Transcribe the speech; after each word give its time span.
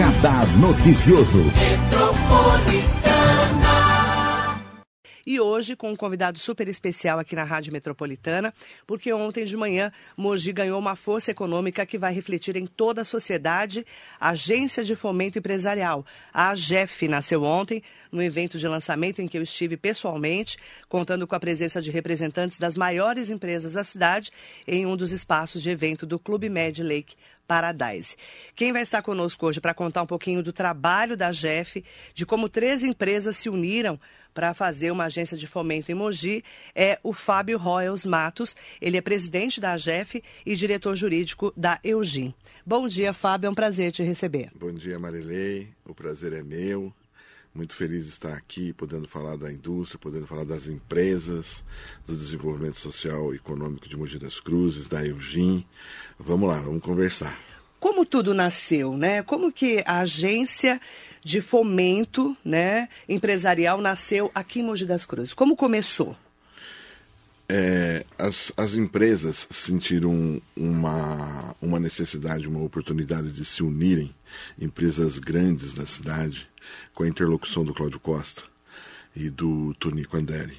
Radar 0.00 0.46
Noticioso. 0.56 1.44
E 5.26 5.38
hoje 5.38 5.76
com 5.76 5.92
um 5.92 5.94
convidado 5.94 6.38
super 6.38 6.66
especial 6.68 7.18
aqui 7.18 7.36
na 7.36 7.44
Rádio 7.44 7.70
Metropolitana, 7.70 8.52
porque 8.86 9.12
ontem 9.12 9.44
de 9.44 9.56
manhã 9.58 9.92
Mogi 10.16 10.52
ganhou 10.54 10.78
uma 10.78 10.96
força 10.96 11.30
econômica 11.30 11.84
que 11.84 11.98
vai 11.98 12.14
refletir 12.14 12.56
em 12.56 12.66
toda 12.66 13.02
a 13.02 13.04
sociedade. 13.04 13.86
A 14.18 14.30
Agência 14.30 14.82
de 14.82 14.96
Fomento 14.96 15.38
Empresarial, 15.38 16.06
a 16.32 16.48
AGEF, 16.48 17.06
nasceu 17.06 17.44
ontem 17.44 17.82
no 18.10 18.22
evento 18.22 18.58
de 18.58 18.66
lançamento 18.66 19.20
em 19.20 19.28
que 19.28 19.36
eu 19.36 19.42
estive 19.42 19.76
pessoalmente, 19.76 20.56
contando 20.88 21.26
com 21.26 21.34
a 21.34 21.40
presença 21.40 21.80
de 21.82 21.90
representantes 21.90 22.58
das 22.58 22.74
maiores 22.74 23.28
empresas 23.28 23.74
da 23.74 23.84
cidade 23.84 24.30
em 24.66 24.86
um 24.86 24.96
dos 24.96 25.12
espaços 25.12 25.62
de 25.62 25.68
evento 25.68 26.06
do 26.06 26.18
Clube 26.18 26.48
Med 26.48 26.82
Lake 26.82 27.14
Paradise. 27.50 28.14
Quem 28.54 28.72
vai 28.72 28.82
estar 28.82 29.02
conosco 29.02 29.44
hoje 29.44 29.60
para 29.60 29.74
contar 29.74 30.02
um 30.02 30.06
pouquinho 30.06 30.40
do 30.40 30.52
trabalho 30.52 31.16
da 31.16 31.32
GEF, 31.32 31.84
de 32.14 32.24
como 32.24 32.48
três 32.48 32.84
empresas 32.84 33.36
se 33.38 33.48
uniram 33.48 33.98
para 34.32 34.54
fazer 34.54 34.92
uma 34.92 35.06
agência 35.06 35.36
de 35.36 35.48
fomento 35.48 35.90
em 35.90 35.94
Mogi, 35.96 36.44
é 36.76 37.00
o 37.02 37.12
Fábio 37.12 37.58
Royals 37.58 38.06
Matos. 38.06 38.54
Ele 38.80 38.96
é 38.96 39.00
presidente 39.00 39.60
da 39.60 39.76
GEF 39.76 40.22
e 40.46 40.54
diretor 40.54 40.94
jurídico 40.94 41.52
da 41.56 41.80
Eugin. 41.82 42.32
Bom 42.64 42.86
dia, 42.86 43.12
Fábio, 43.12 43.48
é 43.48 43.50
um 43.50 43.54
prazer 43.54 43.90
te 43.90 44.04
receber. 44.04 44.52
Bom 44.54 44.70
dia, 44.70 44.96
Marilei. 44.96 45.70
O 45.84 45.92
prazer 45.92 46.32
é 46.32 46.44
meu. 46.44 46.94
Muito 47.52 47.74
feliz 47.74 48.04
de 48.04 48.10
estar 48.10 48.32
aqui, 48.34 48.72
podendo 48.72 49.08
falar 49.08 49.36
da 49.36 49.52
indústria, 49.52 49.98
podendo 49.98 50.24
falar 50.24 50.44
das 50.44 50.68
empresas, 50.68 51.64
do 52.06 52.16
desenvolvimento 52.16 52.76
social 52.76 53.32
e 53.34 53.38
econômico 53.38 53.88
de 53.88 53.96
Mogi 53.96 54.20
das 54.20 54.38
Cruzes, 54.38 54.86
da 54.86 55.04
Eugin. 55.04 55.66
Vamos 56.16 56.48
lá, 56.48 56.60
vamos 56.60 56.80
conversar. 56.80 57.49
Como 57.80 58.04
tudo 58.04 58.34
nasceu, 58.34 58.94
né? 58.94 59.22
Como 59.22 59.50
que 59.50 59.82
a 59.86 60.00
agência 60.00 60.78
de 61.24 61.40
fomento, 61.40 62.36
né, 62.44 62.88
empresarial 63.08 63.80
nasceu 63.80 64.30
aqui 64.34 64.60
em 64.60 64.62
Mogi 64.62 64.84
das 64.84 65.04
Cruzes? 65.04 65.34
Como 65.34 65.56
começou? 65.56 66.14
É, 67.48 68.04
as, 68.16 68.52
as 68.56 68.74
empresas 68.74 69.46
sentiram 69.50 70.40
uma, 70.54 71.56
uma 71.60 71.80
necessidade, 71.80 72.46
uma 72.46 72.62
oportunidade 72.62 73.32
de 73.32 73.44
se 73.44 73.62
unirem, 73.62 74.14
empresas 74.58 75.18
grandes 75.18 75.74
da 75.74 75.84
cidade, 75.84 76.48
com 76.94 77.02
a 77.02 77.08
interlocução 77.08 77.64
do 77.64 77.74
Cláudio 77.74 77.98
Costa 77.98 78.42
e 79.16 79.28
do 79.28 79.74
Tonico 79.74 80.16
Anderi. 80.16 80.58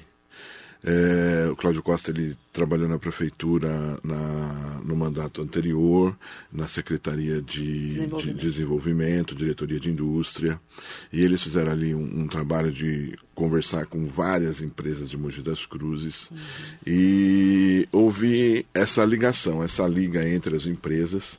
É, 0.84 1.48
o 1.48 1.54
Cláudio 1.54 1.82
Costa 1.82 2.10
ele 2.10 2.36
trabalhou 2.52 2.88
na 2.88 2.98
prefeitura 2.98 3.98
na, 4.02 4.80
no 4.84 4.96
mandato 4.96 5.40
anterior, 5.40 6.16
na 6.52 6.66
Secretaria 6.66 7.40
de 7.40 7.88
Desenvolvimento. 7.88 8.38
de 8.38 8.50
Desenvolvimento, 8.50 9.34
Diretoria 9.34 9.78
de 9.78 9.90
Indústria, 9.90 10.60
e 11.12 11.22
eles 11.22 11.40
fizeram 11.40 11.70
ali 11.70 11.94
um, 11.94 12.22
um, 12.22 12.26
trabalho 12.26 12.72
de 12.72 13.16
conversar 13.32 13.86
com 13.86 14.06
várias 14.06 14.60
empresas 14.60 15.08
de 15.08 15.16
Mogi 15.16 15.40
das 15.40 15.64
Cruzes 15.64 16.30
uhum. 16.30 16.36
e 16.84 17.88
houve 17.92 18.66
essa 18.74 19.04
ligação, 19.04 19.62
essa 19.62 19.86
liga 19.86 20.28
entre 20.28 20.56
as 20.56 20.66
empresas 20.66 21.38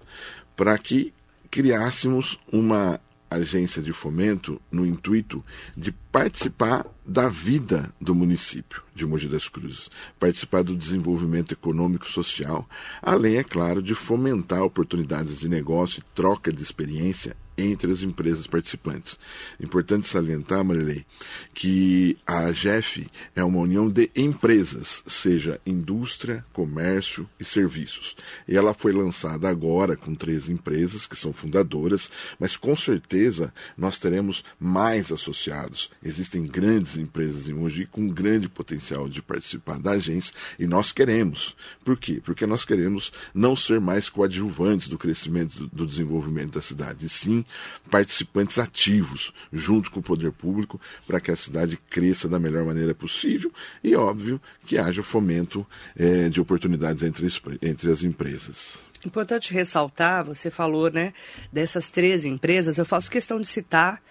para 0.56 0.78
que 0.78 1.14
criássemos 1.52 2.40
uma 2.52 3.00
agência 3.34 3.82
de 3.82 3.94
fomento 3.94 4.62
no 4.72 4.86
intuito 4.86 5.44
de 5.76 5.92
participar 5.92 6.86
da 7.06 7.28
vida 7.28 7.94
do 8.00 8.16
município 8.16 8.84
de 8.96 9.06
Mogi 9.06 9.28
das 9.28 9.48
Cruzes, 9.50 9.90
participar 10.20 10.64
do 10.64 10.76
desenvolvimento 10.76 11.52
econômico 11.52 12.08
social, 12.08 12.68
além, 13.02 13.38
é 13.38 13.44
claro, 13.44 13.82
de 13.82 13.94
fomentar 13.96 14.62
oportunidades 14.62 15.40
de 15.40 15.50
negócio 15.50 16.00
e 16.00 16.16
troca 16.16 16.52
de 16.52 16.62
experiência 16.62 17.36
entre 17.58 17.92
as 17.92 18.02
empresas 18.02 18.48
participantes. 18.48 19.18
Importante 19.60 20.08
salientar, 20.08 20.64
Marilei, 20.64 21.06
que 21.54 22.18
a 22.26 22.46
AGEF 22.46 23.08
é 23.36 23.44
uma 23.44 23.60
união 23.60 23.90
de 23.90 24.10
empresas, 24.16 25.04
seja 25.08 25.60
indústria, 25.66 26.44
comércio 26.52 27.30
e 27.40 27.46
serviços. 27.46 28.16
E 28.48 28.58
ela 28.58 28.74
foi 28.74 28.92
lançada 28.92 29.48
agora 29.48 29.96
com 29.96 30.16
três 30.16 30.50
empresas 30.50 31.06
que 31.06 31.16
são 31.16 31.32
fundadoras, 31.32 32.10
mas 32.40 32.56
com 32.56 32.76
certeza 32.76 33.54
nós 33.78 33.98
teremos 33.98 34.44
mais 34.60 35.12
associados. 35.12 35.92
Existem 36.04 36.46
grandes 36.46 36.98
empresas 36.98 37.48
em 37.48 37.54
Mogi 37.54 37.86
com 37.86 38.08
grande 38.08 38.50
potencial 38.50 39.08
de 39.08 39.22
participar 39.22 39.80
da 39.80 39.92
agência 39.92 40.34
e 40.58 40.66
nós 40.66 40.92
queremos. 40.92 41.56
Por 41.84 41.98
quê? 41.98 42.22
Porque 42.24 42.46
nós 42.46 42.66
queremos 42.66 43.12
não 43.34 43.56
ser 43.56 43.80
mais 43.80 44.10
coadjuvantes 44.10 44.88
do 44.88 44.98
crescimento 44.98 45.68
do 45.68 45.86
desenvolvimento 45.86 46.54
da 46.54 46.62
cidade, 46.62 47.06
e 47.06 47.10
sim 47.10 47.43
participantes 47.90 48.58
ativos, 48.60 49.34
junto 49.52 49.92
com 49.92 50.00
o 50.00 50.04
poder 50.04 50.32
público, 50.32 50.80
para 51.06 51.20
que 51.20 51.32
a 51.32 51.36
cidade 51.36 51.78
cresça 51.90 52.28
da 52.28 52.40
melhor 52.40 52.66
maneira 52.66 52.94
possível 52.94 53.52
e, 53.84 53.96
óbvio, 53.96 54.42
que 54.66 54.78
haja 54.78 55.04
fomento 55.04 55.66
é, 55.96 56.30
de 56.30 56.40
oportunidades 56.42 57.04
entre, 57.04 57.28
entre 57.62 57.92
as 57.92 58.04
empresas. 58.04 58.78
Importante 59.06 59.54
ressaltar, 59.54 60.24
você 60.24 60.50
falou 60.50 60.90
né, 60.90 61.14
dessas 61.52 61.92
três 61.92 62.24
empresas, 62.24 62.78
eu 62.78 62.86
faço 62.86 63.12
questão 63.12 63.40
de 63.40 63.48
citar. 63.48 64.02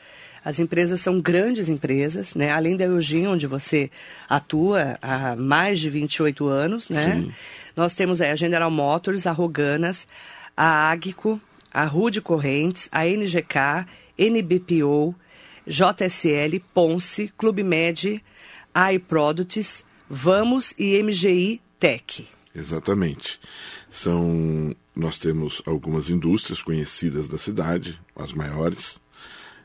As 0.44 0.58
empresas 0.58 1.00
são 1.00 1.20
grandes 1.20 1.68
empresas, 1.68 2.34
né? 2.34 2.50
Além 2.50 2.76
da 2.76 2.84
Eugene, 2.84 3.28
onde 3.28 3.46
você 3.46 3.88
atua 4.28 4.98
há 5.00 5.36
mais 5.36 5.78
de 5.78 5.88
28 5.88 6.48
anos, 6.48 6.90
né? 6.90 7.14
Sim. 7.14 7.32
Nós 7.76 7.94
temos 7.94 8.20
aí 8.20 8.30
a 8.30 8.36
General 8.36 8.70
Motors, 8.70 9.24
a 9.26 9.30
Roganas, 9.30 10.06
a 10.56 10.90
Agco, 10.90 11.40
a 11.72 11.84
Rude 11.84 12.20
Correntes, 12.20 12.88
a 12.92 13.06
NGK, 13.06 13.86
NBPO, 14.18 15.14
JSL, 15.66 16.60
Ponce, 16.74 17.32
Clube 17.36 17.62
Med, 17.62 18.22
iProducts, 18.94 19.84
Vamos 20.08 20.74
e 20.78 21.02
MGI 21.02 21.60
Tech. 21.80 22.28
Exatamente. 22.54 23.40
São, 23.90 24.74
nós 24.94 25.18
temos 25.18 25.62
algumas 25.64 26.10
indústrias 26.10 26.62
conhecidas 26.62 27.28
da 27.28 27.38
cidade, 27.38 27.98
as 28.14 28.32
maiores. 28.32 29.00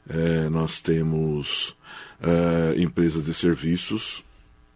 É, 0.09 0.49
nós 0.49 0.79
temos 0.79 1.75
é, 2.21 2.81
empresas 2.81 3.25
de 3.25 3.33
serviços 3.33 4.23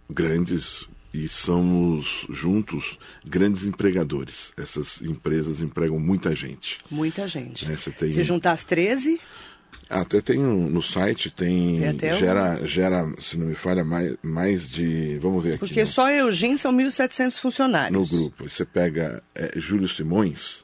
grandes, 0.10 0.90
e 1.14 1.28
somos 1.28 2.26
juntos 2.30 2.98
grandes 3.26 3.64
empregadores. 3.64 4.54
Essas 4.58 5.02
empresas 5.02 5.60
empregam 5.60 6.00
muita 6.00 6.34
gente. 6.34 6.80
Muita 6.90 7.28
gente. 7.28 7.66
É, 7.66 7.76
tem... 7.92 8.12
Se 8.12 8.24
juntar 8.24 8.54
as 8.54 8.64
13? 8.64 9.20
Até 9.90 10.22
tem 10.22 10.40
um, 10.40 10.70
no 10.70 10.82
site, 10.82 11.30
tem. 11.30 11.82
tem 11.98 12.16
gera, 12.16 12.60
um... 12.62 12.66
gera, 12.66 13.14
se 13.20 13.38
não 13.38 13.48
me 13.48 13.56
falha, 13.56 13.84
mais, 13.84 14.16
mais 14.22 14.70
de. 14.70 15.18
Vamos 15.20 15.44
ver 15.44 15.52
aqui. 15.52 15.60
Porque 15.60 15.82
no, 15.82 15.88
só 15.88 16.10
Eugênio 16.10 16.58
são 16.58 16.74
1.700 16.74 17.38
funcionários. 17.38 17.92
No 17.92 18.06
grupo. 18.06 18.50
Você 18.50 18.66
pega 18.66 19.22
é, 19.36 19.52
Júlio 19.58 19.90
Simões, 19.90 20.64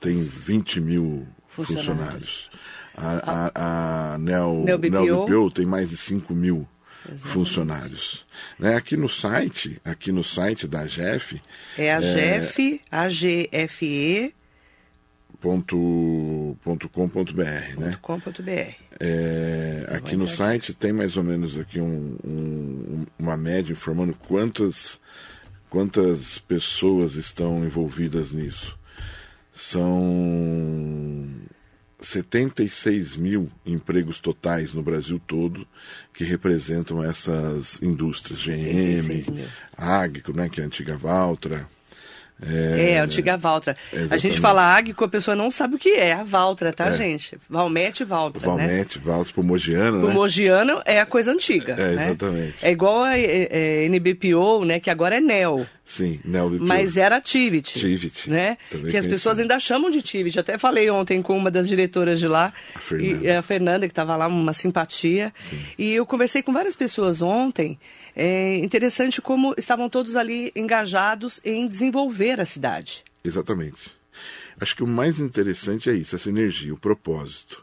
tem 0.00 0.22
20 0.22 0.80
mil 0.80 1.26
funcionários. 1.50 2.48
funcionários. 2.48 2.50
A, 2.94 3.50
a, 3.54 4.14
a 4.14 4.18
Neo, 4.18 4.64
Neo 4.64 4.78
BPO. 4.78 4.90
Neo 4.90 5.26
BPO 5.26 5.50
tem 5.50 5.66
mais 5.66 5.90
de 5.90 5.96
5 5.96 6.34
mil 6.34 6.66
Exatamente. 7.04 7.28
funcionários. 7.28 8.26
Né? 8.58 8.76
Aqui 8.76 8.96
no 8.96 9.08
site, 9.08 9.80
aqui 9.84 10.12
no 10.12 10.22
site 10.22 10.66
da 10.66 10.86
GEF. 10.86 11.40
É 11.76 11.92
a 11.92 12.00
GEF, 12.00 12.80
é... 12.90 12.96
AGFE. 12.96 14.34
Ponto, 15.40 16.56
ponto 16.62 16.88
com 16.88 17.08
ponto 17.08 17.34
br, 17.34 17.76
né? 17.76 17.98
Com 18.00 18.20
ponto 18.20 18.42
br. 18.44 18.76
É, 19.00 19.86
aqui 19.88 20.14
no 20.14 20.28
site 20.28 20.72
tem 20.72 20.92
mais 20.92 21.16
ou 21.16 21.24
menos 21.24 21.58
aqui 21.58 21.80
um, 21.80 22.16
um, 22.24 23.04
uma 23.18 23.36
média 23.36 23.72
informando 23.72 24.14
quantas, 24.14 25.00
quantas 25.68 26.38
pessoas 26.38 27.16
estão 27.16 27.64
envolvidas 27.64 28.30
nisso. 28.30 28.78
São 29.52 31.26
76 32.02 33.16
mil 33.16 33.50
empregos 33.64 34.20
totais 34.20 34.74
no 34.74 34.82
Brasil 34.82 35.20
todo 35.26 35.66
que 36.12 36.24
representam 36.24 37.02
essas 37.02 37.80
indústrias 37.80 38.42
GM, 38.42 39.24
Agco, 39.76 40.36
né, 40.36 40.48
que 40.48 40.60
é 40.60 40.64
a 40.64 40.66
antiga 40.66 40.96
Valtra, 40.96 41.66
é, 42.44 42.92
é 42.92 43.00
a 43.00 43.04
antiga 43.04 43.36
Valtra. 43.36 43.76
Exatamente. 43.92 44.14
A 44.14 44.18
gente 44.18 44.40
fala 44.40 44.74
Águico, 44.74 45.04
a 45.04 45.08
pessoa 45.08 45.36
não 45.36 45.50
sabe 45.50 45.76
o 45.76 45.78
que 45.78 45.90
é 45.90 46.12
a 46.12 46.24
Valtra, 46.24 46.72
tá, 46.72 46.88
é. 46.88 46.94
gente? 46.94 47.38
Valmete 47.48 48.02
e 48.02 48.06
Valtra, 48.06 48.42
Valmete, 48.42 48.98
né? 48.98 49.04
Valtra, 49.04 49.32
Pomogiano, 49.32 50.00
né? 50.00 50.06
Pomogiano 50.06 50.82
é 50.84 51.00
a 51.00 51.06
coisa 51.06 51.32
antiga, 51.32 51.74
É, 51.74 51.94
né? 51.94 52.04
exatamente. 52.06 52.54
É 52.62 52.70
igual 52.70 53.02
a 53.02 53.16
é, 53.16 53.88
NBPO, 53.88 54.64
né, 54.64 54.80
que 54.80 54.90
agora 54.90 55.16
é 55.16 55.20
NEL. 55.20 55.66
Sim, 55.92 56.20
NEL 56.24 56.48
BPO. 56.48 56.64
Mas 56.64 56.96
era 56.96 57.20
Tivit. 57.20 57.78
Tivit. 57.78 58.30
Né? 58.30 58.56
Também 58.70 58.90
que 58.90 58.96
as 58.96 59.04
pessoas 59.04 59.38
ainda 59.38 59.60
chamam 59.60 59.90
de 59.90 60.00
Tivit. 60.00 60.40
Até 60.40 60.56
falei 60.56 60.88
ontem 60.88 61.20
com 61.20 61.36
uma 61.36 61.50
das 61.50 61.68
diretoras 61.68 62.18
de 62.18 62.26
lá, 62.26 62.50
a 62.74 62.78
Fernanda, 62.78 63.26
e, 63.26 63.30
a 63.30 63.42
Fernanda 63.42 63.86
que 63.86 63.92
estava 63.92 64.16
lá, 64.16 64.26
uma 64.26 64.54
simpatia. 64.54 65.34
Sim. 65.38 65.58
E 65.78 65.92
eu 65.92 66.06
conversei 66.06 66.42
com 66.42 66.50
várias 66.50 66.74
pessoas 66.74 67.20
ontem. 67.20 67.78
É 68.16 68.56
interessante 68.56 69.20
como 69.20 69.54
estavam 69.58 69.90
todos 69.90 70.16
ali 70.16 70.50
engajados 70.56 71.42
em 71.44 71.68
desenvolver 71.68 72.40
a 72.40 72.46
cidade. 72.46 73.04
Exatamente. 73.22 73.92
Acho 74.58 74.74
que 74.74 74.82
o 74.82 74.88
mais 74.88 75.18
interessante 75.18 75.90
é 75.90 75.92
isso, 75.92 76.16
essa 76.16 76.30
energia, 76.30 76.72
o 76.72 76.78
propósito. 76.78 77.62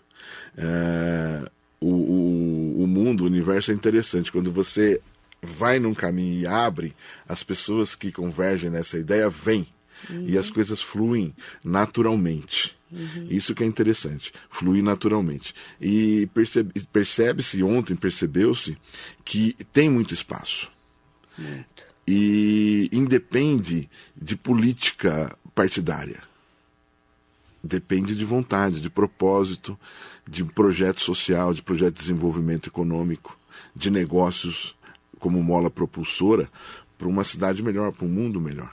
É, 0.56 1.50
o, 1.82 1.88
o, 1.88 2.84
o 2.84 2.88
mundo, 2.88 3.24
o 3.24 3.26
universo 3.26 3.72
é 3.72 3.74
interessante. 3.74 4.32
Quando 4.32 4.52
você 4.52 5.02
vai 5.42 5.80
num 5.80 5.94
caminho 5.94 6.40
e 6.40 6.48
abre, 6.48 6.96
as 7.28 7.44
pessoas 7.44 7.96
que 7.96 8.12
convergem 8.12 8.70
nessa 8.70 8.98
ideia 8.98 9.30
vêm. 9.30 9.68
Uhum. 10.10 10.26
E 10.28 10.38
as 10.38 10.50
coisas 10.50 10.82
fluem 10.82 11.36
naturalmente. 11.64 12.78
Uhum. 12.92 13.28
Isso 13.30 13.54
que 13.54 13.64
é 13.64 13.68
interessante, 13.68 14.34
fluir 14.50 14.84
naturalmente. 14.84 15.54
E 15.80 16.28
percebe-se, 16.34 16.88
percebe 16.88 17.64
ontem, 17.64 17.96
percebeu-se, 17.96 18.78
que 19.24 19.56
tem 19.72 19.90
muito 19.90 20.14
espaço. 20.14 20.72
Muito. 21.38 21.88
E 22.08 22.90
independe 22.92 23.90
de 24.16 24.36
política 24.36 25.38
partidária. 25.54 26.24
Depende 27.64 28.16
de 28.16 28.26
vontade, 28.26 28.82
de 28.82 28.90
propósito, 28.90 29.78
de 30.28 30.44
projeto 30.44 31.02
social, 31.02 31.54
de 31.54 31.62
projeto 31.62 31.96
de 31.96 32.02
desenvolvimento 32.02 32.68
econômico, 32.68 33.38
de 33.76 33.92
negócios 33.92 34.76
como 35.20 35.44
mola 35.44 35.70
propulsora 35.70 36.50
para 36.98 37.08
uma 37.08 37.24
cidade 37.24 37.62
melhor, 37.62 37.92
para 37.92 38.06
um 38.06 38.10
mundo 38.10 38.42
melhor. 38.42 38.72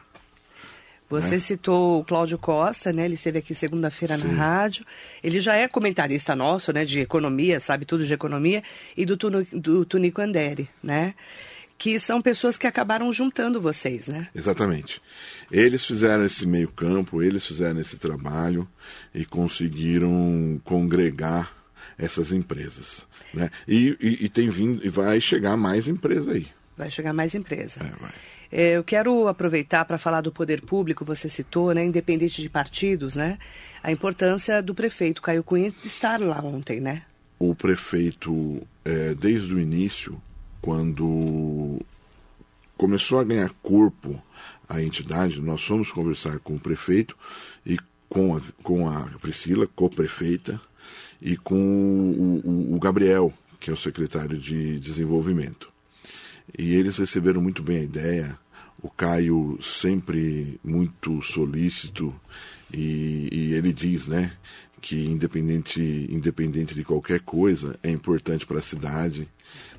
Você 1.08 1.36
né? 1.36 1.38
citou 1.38 2.00
o 2.00 2.04
Cláudio 2.04 2.36
Costa, 2.36 2.92
né? 2.92 3.04
Ele 3.04 3.14
esteve 3.14 3.38
aqui 3.38 3.54
segunda-feira 3.54 4.16
na 4.16 4.26
rádio. 4.26 4.84
Ele 5.22 5.38
já 5.38 5.54
é 5.54 5.68
comentarista 5.68 6.34
nosso, 6.34 6.72
né? 6.72 6.84
De 6.84 7.00
economia, 7.00 7.60
sabe 7.60 7.84
tudo 7.84 8.04
de 8.04 8.12
economia. 8.12 8.62
E 8.96 9.04
do, 9.04 9.16
do 9.16 9.84
Tunico 9.84 10.20
Andere, 10.20 10.68
né? 10.82 11.14
Que 11.78 11.98
são 12.00 12.20
pessoas 12.20 12.56
que 12.56 12.66
acabaram 12.66 13.12
juntando 13.12 13.60
vocês, 13.60 14.08
né? 14.08 14.28
Exatamente. 14.34 15.00
Eles 15.50 15.84
fizeram 15.86 16.24
esse 16.24 16.44
meio 16.44 16.68
campo, 16.68 17.22
eles 17.22 17.46
fizeram 17.46 17.80
esse 17.80 17.96
trabalho 17.96 18.66
e 19.14 19.24
conseguiram 19.24 20.60
congregar 20.64 21.54
essas 21.98 22.32
empresas. 22.32 23.06
Né? 23.32 23.50
E, 23.66 23.96
e, 24.00 24.24
e 24.24 24.28
tem 24.28 24.48
vindo, 24.48 24.84
e 24.84 24.88
vai 24.88 25.20
chegar 25.20 25.56
mais 25.56 25.88
empresa 25.88 26.32
aí. 26.32 26.46
Vai 26.76 26.90
chegar 26.90 27.12
mais 27.12 27.34
empresa. 27.34 27.80
É, 27.80 28.00
vai. 28.00 28.12
É, 28.50 28.76
eu 28.76 28.84
quero 28.84 29.26
aproveitar 29.28 29.84
para 29.84 29.98
falar 29.98 30.20
do 30.20 30.30
poder 30.30 30.60
público, 30.62 31.04
você 31.04 31.28
citou, 31.28 31.74
né, 31.74 31.84
independente 31.84 32.40
de 32.40 32.48
partidos, 32.48 33.16
né, 33.16 33.38
a 33.82 33.90
importância 33.90 34.62
do 34.62 34.74
prefeito 34.74 35.22
Caio 35.22 35.42
Cunha 35.42 35.74
estar 35.84 36.20
lá 36.20 36.40
ontem, 36.40 36.80
né? 36.80 37.02
O 37.38 37.54
prefeito, 37.54 38.66
é, 38.84 39.14
desde 39.14 39.52
o 39.52 39.60
início, 39.60 40.20
quando 40.60 41.80
começou 42.76 43.18
a 43.18 43.24
ganhar 43.24 43.50
corpo 43.62 44.22
a 44.68 44.82
entidade, 44.82 45.40
nós 45.40 45.62
fomos 45.62 45.92
conversar 45.92 46.38
com 46.38 46.54
o 46.54 46.60
prefeito 46.60 47.16
e 47.64 47.78
com 48.08 48.36
a, 48.36 48.40
com 48.62 48.88
a 48.88 49.02
Priscila, 49.20 49.66
co-prefeita, 49.66 50.60
e 51.20 51.36
com 51.36 51.56
o, 51.56 52.40
o, 52.44 52.76
o 52.76 52.80
Gabriel, 52.80 53.32
que 53.58 53.70
é 53.70 53.72
o 53.72 53.76
secretário 53.76 54.38
de 54.38 54.78
desenvolvimento. 54.78 55.70
E 56.56 56.74
eles 56.74 56.96
receberam 56.98 57.40
muito 57.40 57.62
bem 57.62 57.78
a 57.78 57.84
ideia. 57.84 58.38
O 58.82 58.90
Caio 58.90 59.58
sempre 59.60 60.60
muito 60.62 61.20
solícito 61.22 62.14
e, 62.72 63.28
e 63.32 63.54
ele 63.54 63.72
diz, 63.72 64.06
né, 64.06 64.32
que 64.80 65.06
independente, 65.06 65.80
independente 66.10 66.74
de 66.74 66.84
qualquer 66.84 67.20
coisa, 67.20 67.78
é 67.82 67.90
importante 67.90 68.46
para 68.46 68.58
a 68.58 68.62
cidade 68.62 69.28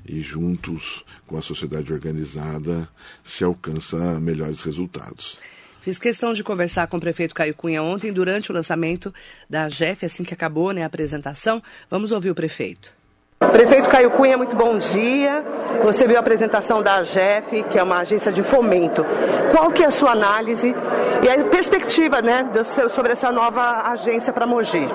e 0.06 0.20
juntos 0.20 1.04
com 1.26 1.36
a 1.36 1.42
sociedade 1.42 1.92
organizada 1.92 2.88
se 3.24 3.44
alcança 3.44 4.20
melhores 4.20 4.60
resultados. 4.62 5.38
Fiz 5.80 5.98
questão 5.98 6.32
de 6.32 6.42
conversar 6.42 6.86
com 6.88 6.96
o 6.96 7.00
prefeito 7.00 7.34
Caio 7.34 7.54
Cunha 7.54 7.82
ontem, 7.82 8.12
durante 8.12 8.50
o 8.50 8.54
lançamento 8.54 9.14
da 9.48 9.68
GEF, 9.68 10.04
assim 10.04 10.24
que 10.24 10.34
acabou 10.34 10.72
né, 10.72 10.82
a 10.82 10.86
apresentação. 10.86 11.62
Vamos 11.88 12.12
ouvir 12.12 12.30
o 12.30 12.34
prefeito. 12.34 12.97
Prefeito 13.38 13.88
Caio 13.88 14.10
Cunha, 14.10 14.36
muito 14.36 14.56
bom 14.56 14.76
dia. 14.78 15.44
Você 15.84 16.08
viu 16.08 16.16
a 16.16 16.20
apresentação 16.20 16.82
da 16.82 16.96
AGEF, 16.96 17.62
que 17.70 17.78
é 17.78 17.82
uma 17.82 17.98
agência 17.98 18.32
de 18.32 18.42
fomento. 18.42 19.06
Qual 19.52 19.70
que 19.70 19.84
é 19.84 19.86
a 19.86 19.92
sua 19.92 20.10
análise 20.10 20.74
e 21.22 21.28
a 21.28 21.44
perspectiva 21.44 22.20
né, 22.20 22.48
sobre 22.90 23.12
essa 23.12 23.30
nova 23.30 23.90
agência 23.92 24.32
para 24.32 24.44
Mogi? 24.44 24.88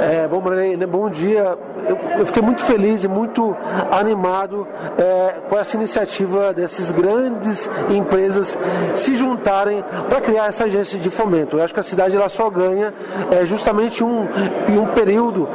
É, 0.00 0.28
bom, 0.28 0.40
Marlene, 0.40 0.86
bom 0.86 1.10
dia. 1.10 1.58
Eu, 1.88 1.98
eu, 2.20 2.26
fiquei 2.26 2.40
muito 2.40 2.62
feliz 2.62 3.02
e 3.02 3.08
muito 3.08 3.56
animado 3.90 4.68
é, 4.96 5.40
com 5.48 5.58
essa 5.58 5.76
iniciativa 5.76 6.54
dessas 6.54 6.92
grandes 6.92 7.68
empresas 7.90 8.56
se 8.94 9.16
juntarem 9.16 9.82
para 10.08 10.20
criar 10.20 10.46
essa 10.46 10.64
agência 10.64 10.96
de 10.98 11.10
fomento. 11.10 11.56
Eu 11.56 11.64
acho 11.64 11.74
que 11.74 11.80
a 11.80 11.82
cidade 11.82 12.14
ela 12.14 12.28
só 12.28 12.48
ganha 12.48 12.94
é, 13.32 13.44
justamente 13.44 14.04
um, 14.04 14.28
um 14.68 14.86
período 14.94 15.48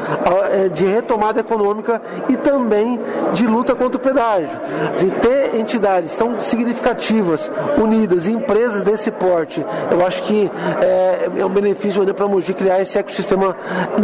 é, 0.51 0.67
de 0.67 0.85
retomada 0.85 1.39
econômica 1.39 2.01
e 2.29 2.37
também 2.37 2.99
de 3.33 3.45
luta 3.45 3.75
contra 3.75 3.97
o 3.97 3.99
pedágio. 3.99 4.49
De 4.97 5.11
ter 5.11 5.55
entidades 5.55 6.15
tão 6.17 6.39
significativas, 6.39 7.49
unidas, 7.77 8.27
empresas 8.27 8.83
desse 8.83 9.11
porte, 9.11 9.65
eu 9.91 10.05
acho 10.05 10.23
que 10.23 10.51
é, 10.81 11.29
é 11.39 11.45
um 11.45 11.49
benefício 11.49 12.05
para 12.13 12.25
a 12.25 12.27
Mogi 12.27 12.53
criar 12.53 12.81
esse 12.81 12.97
ecossistema 12.97 13.55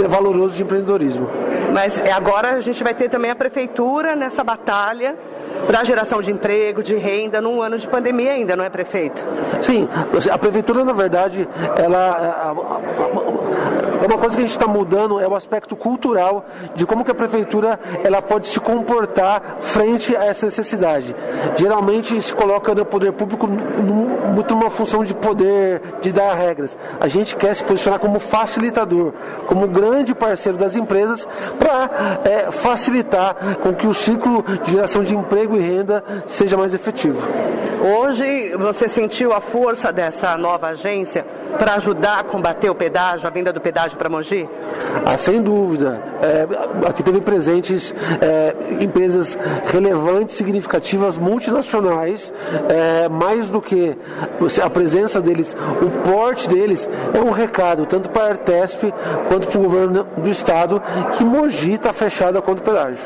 valoroso 0.10 0.56
de 0.56 0.63
empreendedorismo. 0.63 1.30
Mas 1.74 2.00
agora 2.15 2.50
a 2.50 2.60
gente 2.60 2.83
vai 2.83 2.94
ter 2.94 3.10
também 3.10 3.31
a 3.31 3.36
prefeitura 3.36 4.16
nessa 4.16 4.44
batalha 4.44 5.16
para 5.66 5.80
a 5.80 5.83
geração 5.83 6.21
de 6.21 6.31
emprego, 6.31 6.83
de 6.83 6.95
renda, 6.95 7.42
num 7.42 7.62
ano 7.62 7.77
de 7.77 7.88
pandemia 7.88 8.33
ainda, 8.33 8.56
não 8.56 8.63
é, 8.63 8.69
prefeito? 8.69 9.24
Sim, 9.62 9.88
a 10.31 10.38
prefeitura, 10.38 10.83
na 10.83 10.94
verdade, 10.94 11.48
ela. 11.77 12.54
É 14.04 14.06
uma 14.06 14.18
coisa 14.18 14.36
que 14.36 14.42
a 14.42 14.46
gente 14.46 14.52
está 14.52 14.68
mudando 14.68 15.18
é 15.18 15.26
o 15.26 15.34
aspecto 15.34 15.78
cultural 15.78 16.46
de 16.76 16.86
como 16.86 17.06
que 17.06 17.12
a 17.12 17.16
prefeitura 17.16 17.80
ela 18.04 18.22
pode 18.22 18.50
se 18.50 18.60
comportar 18.60 19.56
frente 19.62 20.14
a 20.14 20.26
essa 20.26 20.46
necessidade. 20.46 21.16
Geralmente 21.56 22.22
se 22.22 22.36
coloca 22.36 22.76
no 22.76 22.84
poder 22.84 23.14
público 23.14 23.48
muito 23.48 24.54
uma 24.54 24.70
função 24.70 25.06
de 25.06 25.14
poder, 25.14 25.82
de 26.02 26.12
dar 26.12 26.34
regras. 26.34 26.76
A 27.00 27.08
gente 27.08 27.38
quer 27.38 27.56
se 27.56 27.64
posicionar 27.64 27.98
como 27.98 28.20
facilitador, 28.20 29.14
como 29.48 29.70
grande 29.70 30.14
parceiro 30.14 30.58
das 30.58 30.76
empresas 30.76 31.26
para 31.58 32.20
é, 32.26 32.52
facilitar 32.52 33.58
com 33.62 33.74
que 33.74 33.88
o 33.88 33.94
ciclo 33.94 34.44
de 34.66 34.72
geração 34.72 35.02
de 35.02 35.16
emprego 35.16 35.56
e 35.56 35.60
renda 35.60 36.04
seja 36.28 36.58
mais 36.58 36.74
efetivo. 36.74 37.22
Hoje 37.84 38.56
você 38.56 38.88
sentiu 38.88 39.34
a 39.34 39.42
força 39.42 39.92
dessa 39.92 40.38
nova 40.38 40.68
agência 40.68 41.26
para 41.57 41.74
ajudar 41.74 42.19
a 42.19 42.24
combater 42.24 42.69
o 42.69 42.76
pedágio, 42.76 43.28
a 43.28 43.30
venda 43.30 43.52
do 43.52 43.60
pedágio 43.60 43.93
para 43.95 44.09
Mogi? 44.09 44.47
Ah, 45.06 45.18
sem 45.18 45.42
dúvida. 45.42 46.02
É, 46.21 46.88
aqui 46.88 47.04
teve 47.04 47.21
presentes 47.21 47.94
é, 48.21 48.56
empresas 48.83 49.38
relevantes, 49.66 50.35
significativas, 50.35 51.18
multinacionais, 51.18 52.33
é, 52.69 53.09
mais 53.09 53.50
do 53.50 53.62
que 53.62 53.97
a 54.64 54.69
presença 54.69 55.19
deles, 55.19 55.56
o 55.81 55.90
porte 56.09 56.47
deles 56.47 56.90
é 57.14 57.19
um 57.19 57.31
recado, 57.31 57.85
tanto 57.85 58.09
para 58.09 58.23
a 58.23 58.30
Artesp 58.30 58.94
quanto 59.28 59.47
para 59.47 59.59
o 59.59 59.64
governo 59.64 60.07
do 60.18 60.30
estado, 60.30 60.81
que 61.18 61.23
Mogi 61.23 61.73
está 61.73 61.92
fechada 61.92 62.42
contra 62.42 62.64
o 62.64 62.66
pedágio. 62.66 63.04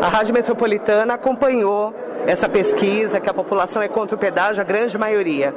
A 0.00 0.08
Rádio 0.08 0.34
Metropolitana 0.34 1.14
acompanhou 1.14 1.94
essa 2.26 2.48
pesquisa 2.48 3.20
que 3.20 3.30
a 3.30 3.34
população 3.34 3.82
é 3.82 3.88
contra 3.88 4.16
o 4.16 4.18
pedágio, 4.18 4.60
a 4.60 4.64
grande 4.64 4.98
maioria. 4.98 5.54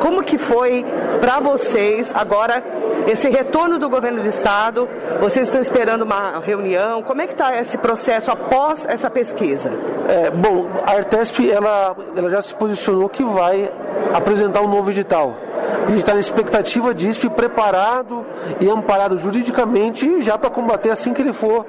Como 0.00 0.22
que 0.22 0.38
foi 0.38 0.84
para 1.20 1.40
vocês 1.40 2.12
agora 2.14 2.62
esse 3.06 3.28
retorno 3.28 3.78
do 3.78 3.88
governo 3.88 4.22
do 4.22 4.28
estado? 4.28 4.88
Vocês 5.20 5.48
estão 5.48 5.60
esperando 5.60 6.02
uma 6.02 6.38
reunião? 6.38 7.02
Como 7.02 7.20
é 7.20 7.26
que 7.26 7.32
está 7.32 7.56
esse 7.56 7.76
processo 7.76 8.30
após 8.30 8.84
essa 8.86 9.10
pesquisa? 9.10 9.72
É, 10.08 10.30
bom, 10.30 10.68
a 10.86 10.92
Artesp 10.92 11.50
ela, 11.50 11.96
ela 12.16 12.30
já 12.30 12.42
se 12.42 12.54
posicionou 12.54 13.08
que 13.08 13.24
vai 13.24 13.70
apresentar 14.14 14.60
um 14.60 14.68
novo 14.68 14.90
edital. 14.90 15.36
A 15.84 15.88
gente 15.88 15.98
está 15.98 16.14
na 16.14 16.20
expectativa 16.20 16.94
disso 16.94 17.26
e 17.26 17.30
preparado 17.30 18.24
e 18.60 18.68
amparado 18.68 19.18
juridicamente 19.18 20.20
já 20.20 20.36
para 20.38 20.50
combater 20.50 20.90
assim 20.90 21.12
que 21.12 21.22
ele 21.22 21.32
for 21.32 21.66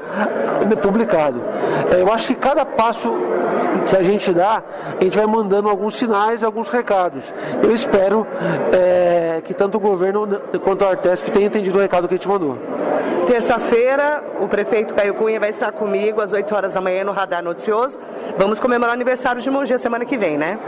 publicado. 0.82 1.42
É, 1.92 2.01
eu 2.01 2.12
acho 2.12 2.27
que 2.27 2.36
cada 2.36 2.65
passo 2.65 3.13
que 3.88 3.96
a 3.96 4.03
gente 4.03 4.32
dá, 4.32 4.63
a 5.00 5.03
gente 5.03 5.18
vai 5.18 5.25
mandando 5.25 5.70
alguns 5.70 5.96
sinais, 5.96 6.44
alguns 6.44 6.70
recados. 6.70 7.24
Eu 7.62 7.74
espero 7.74 8.25
é, 8.72 9.42
que 9.44 9.53
tanto 9.53 9.77
o 9.77 9.80
governo 9.80 10.27
quanto 10.63 10.86
a 10.86 10.89
Artesp 10.89 11.30
tenham 11.32 11.48
entendido 11.48 11.77
o 11.77 11.82
recado 11.82 12.08
que 12.08 12.13
a 12.13 12.18
gente 12.18 12.27
mandou. 12.27 12.58
Terça-feira, 13.27 14.22
o 14.42 14.48
prefeito 14.48 14.94
Caio 14.94 15.13
Cunha 15.13 15.39
vai 15.39 15.50
estar 15.50 15.72
comigo 15.72 16.20
às 16.20 16.34
8 16.34 16.53
horas 16.53 16.74
da 16.74 16.82
manhã 16.82 17.06
no 17.06 17.13
Radar 17.13 17.42
Noticioso. 17.42 17.98
Vamos 18.38 18.60
comemorar 18.60 18.92
o 18.92 18.94
aniversário 18.94 19.42
de 19.42 19.50
Mogi 19.50 19.77
semana 19.77 20.03
que 20.03 20.18
vem, 20.18 20.38
né? 20.38 20.60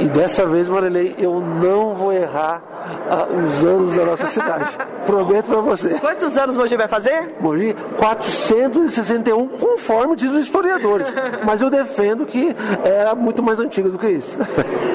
E 0.00 0.04
dessa 0.04 0.46
vez, 0.46 0.68
Marilei, 0.68 1.14
eu 1.18 1.40
não 1.40 1.92
vou 1.92 2.12
errar 2.12 2.62
ah, 3.10 3.26
os 3.26 3.64
anos 3.64 3.96
da 3.96 4.04
nossa 4.04 4.26
cidade. 4.28 4.78
Prometo 5.04 5.53
para 5.54 5.60
você. 5.60 5.90
Quantos 6.00 6.36
anos 6.36 6.56
Mogi 6.56 6.76
vai 6.76 6.88
fazer? 6.88 7.34
Mogi, 7.40 7.74
461, 7.96 9.48
conforme 9.48 10.16
diz 10.16 10.30
os 10.30 10.44
historiadores. 10.44 11.06
Mas 11.44 11.60
eu 11.60 11.70
defendo 11.70 12.26
que 12.26 12.54
era 12.84 13.14
muito 13.14 13.42
mais 13.42 13.60
antigo 13.60 13.88
do 13.88 13.98
que 13.98 14.08
isso. 14.08 14.36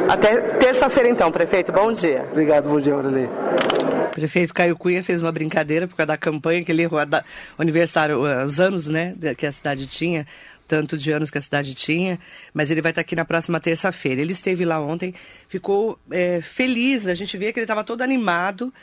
Até 0.10 0.42
terça-feira, 0.58 1.08
então, 1.08 1.32
prefeito. 1.32 1.72
Bom 1.72 1.92
dia. 1.92 2.26
Obrigado, 2.32 2.68
bom 2.68 2.80
dia. 2.80 2.94
O 2.96 4.12
prefeito 4.12 4.54
Caio 4.54 4.76
Cunha 4.76 5.04
fez 5.04 5.22
uma 5.22 5.32
brincadeira 5.32 5.88
por 5.88 5.96
causa 5.96 6.08
da 6.08 6.18
campanha 6.18 6.64
que 6.64 6.72
ele 6.72 6.86
o 6.88 7.62
aniversário, 7.62 8.22
os 8.44 8.60
anos, 8.60 8.88
né, 8.88 9.14
que 9.38 9.46
a 9.46 9.52
cidade 9.52 9.86
tinha, 9.88 10.26
tanto 10.68 10.98
de 10.98 11.12
anos 11.12 11.30
que 11.30 11.38
a 11.38 11.42
cidade 11.42 11.74
tinha, 11.74 12.20
mas 12.54 12.70
ele 12.70 12.82
vai 12.82 12.92
estar 12.92 13.02
aqui 13.02 13.16
na 13.16 13.24
próxima 13.24 13.60
terça-feira. 13.60 14.22
Ele 14.22 14.34
esteve 14.34 14.66
lá 14.66 14.80
ontem, 14.80 15.14
ficou 15.48 15.98
é, 16.12 16.42
feliz, 16.42 17.08
a 17.08 17.14
gente 17.14 17.38
vê 17.38 17.54
que 17.54 17.60
ele 17.60 17.66
estava 17.66 17.84
todo 17.84 18.02
animado 18.02 18.74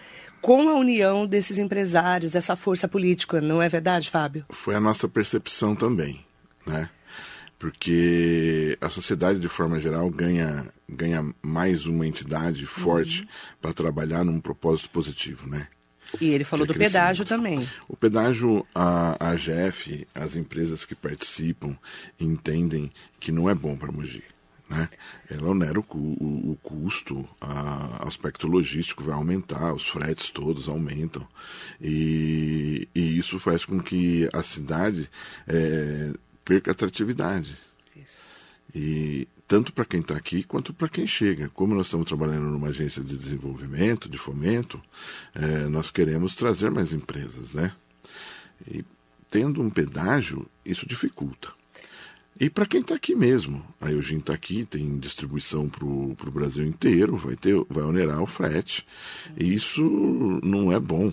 com 0.40 0.68
a 0.68 0.74
união 0.74 1.26
desses 1.26 1.58
empresários, 1.58 2.34
essa 2.34 2.56
força 2.56 2.86
política, 2.86 3.40
não 3.40 3.60
é 3.60 3.68
verdade, 3.68 4.10
Fábio? 4.10 4.44
Foi 4.50 4.74
a 4.74 4.80
nossa 4.80 5.08
percepção 5.08 5.74
também, 5.74 6.24
né? 6.66 6.88
Porque 7.58 8.76
a 8.80 8.88
sociedade, 8.90 9.38
de 9.38 9.48
forma 9.48 9.80
geral, 9.80 10.10
ganha, 10.10 10.66
ganha 10.88 11.34
mais 11.42 11.86
uma 11.86 12.06
entidade 12.06 12.66
forte 12.66 13.22
uhum. 13.22 13.28
para 13.62 13.72
trabalhar 13.72 14.24
num 14.24 14.40
propósito 14.40 14.90
positivo, 14.90 15.48
né? 15.48 15.66
E 16.20 16.28
ele 16.28 16.44
falou 16.44 16.66
do 16.66 16.74
pedágio 16.74 17.24
também. 17.24 17.68
O 17.88 17.96
pedágio, 17.96 18.64
a, 18.74 19.30
a 19.30 19.34
GF, 19.34 20.06
as 20.14 20.36
empresas 20.36 20.84
que 20.84 20.94
participam, 20.94 21.76
entendem 22.20 22.92
que 23.18 23.32
não 23.32 23.50
é 23.50 23.54
bom 23.54 23.76
para 23.76 23.90
Mogi. 23.90 24.22
Né? 24.68 24.88
Ela 25.30 25.50
onera 25.50 25.78
o, 25.78 25.84
o, 25.88 26.52
o 26.52 26.58
custo, 26.62 27.18
o 27.18 28.06
aspecto 28.06 28.46
logístico 28.46 29.04
vai 29.04 29.14
aumentar, 29.14 29.72
os 29.72 29.86
fretes 29.86 30.30
todos 30.30 30.68
aumentam. 30.68 31.26
E, 31.80 32.88
e 32.94 33.18
isso 33.18 33.38
faz 33.38 33.64
com 33.64 33.80
que 33.80 34.28
a 34.32 34.42
cidade 34.42 35.08
é, 35.46 36.12
perca 36.44 36.72
atratividade. 36.72 37.56
Isso. 37.94 38.14
E 38.74 39.28
tanto 39.46 39.72
para 39.72 39.84
quem 39.84 40.00
está 40.00 40.16
aqui 40.16 40.42
quanto 40.42 40.74
para 40.74 40.88
quem 40.88 41.06
chega. 41.06 41.48
Como 41.50 41.74
nós 41.74 41.86
estamos 41.86 42.06
trabalhando 42.06 42.46
numa 42.46 42.68
agência 42.68 43.02
de 43.02 43.16
desenvolvimento, 43.16 44.08
de 44.08 44.18
fomento, 44.18 44.82
é, 45.34 45.68
nós 45.68 45.90
queremos 45.90 46.34
trazer 46.34 46.70
mais 46.70 46.92
empresas, 46.92 47.52
né? 47.52 47.72
E 48.66 48.84
tendo 49.30 49.62
um 49.62 49.70
pedágio, 49.70 50.48
isso 50.64 50.88
dificulta. 50.88 51.55
E 52.38 52.50
para 52.50 52.66
quem 52.66 52.82
está 52.82 52.94
aqui 52.94 53.14
mesmo, 53.14 53.64
a 53.80 53.90
Eugene 53.90 54.20
está 54.20 54.34
aqui, 54.34 54.66
tem 54.66 54.98
distribuição 54.98 55.70
para 55.70 55.86
o 55.86 56.30
Brasil 56.30 56.66
inteiro, 56.66 57.16
vai, 57.16 57.34
ter, 57.34 57.54
vai 57.68 57.82
onerar 57.82 58.22
o 58.22 58.26
frete. 58.26 58.86
E 59.38 59.54
isso 59.54 59.80
não 60.42 60.70
é 60.70 60.78
bom 60.78 61.10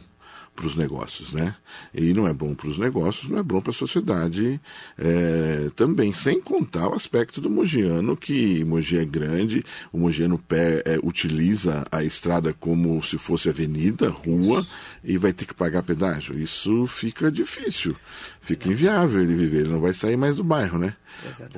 para 0.56 0.68
os 0.68 0.76
negócios, 0.76 1.34
né? 1.34 1.56
E 1.94 2.14
não 2.14 2.28
é 2.28 2.34
bom 2.34 2.54
para 2.54 2.68
os 2.68 2.78
negócios, 2.78 3.30
não 3.30 3.40
é 3.40 3.44
bom 3.44 3.60
para 3.60 3.72
a 3.72 3.74
sociedade 3.74 4.62
é, 4.98 5.70
também, 5.76 6.14
sem 6.14 6.40
contar 6.40 6.88
o 6.90 6.94
aspecto 6.94 7.42
do 7.42 7.50
mogiano, 7.50 8.16
que 8.16 8.64
Mogi 8.64 8.98
é 8.98 9.06
grande, 9.06 9.66
o 9.92 9.98
mogiano 9.98 10.38
pé, 10.38 10.84
é, 10.86 11.00
utiliza 11.04 11.86
a 11.92 12.04
estrada 12.04 12.54
como 12.54 13.02
se 13.02 13.18
fosse 13.18 13.50
avenida, 13.50 14.10
rua, 14.10 14.60
Isso. 14.60 14.72
e 15.04 15.18
vai 15.18 15.34
ter 15.34 15.46
que 15.46 15.54
pagar 15.54 15.84
pedágio. 15.84 16.38
Isso 16.38 16.86
fica 16.88 17.32
difícil, 17.32 17.96
fica 18.42 18.70
inviável 18.70 19.22
ele 19.22 19.36
viver, 19.36 19.62
ele 19.62 19.70
não 19.70 19.82
vai 19.82 19.94
sair 19.94 20.18
mais 20.18 20.36
do 20.36 20.44
bairro, 20.44 20.78
né? 20.78 20.96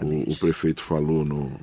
O, 0.02 0.32
o 0.32 0.36
prefeito 0.38 0.82
falou 0.82 1.26
no, 1.26 1.60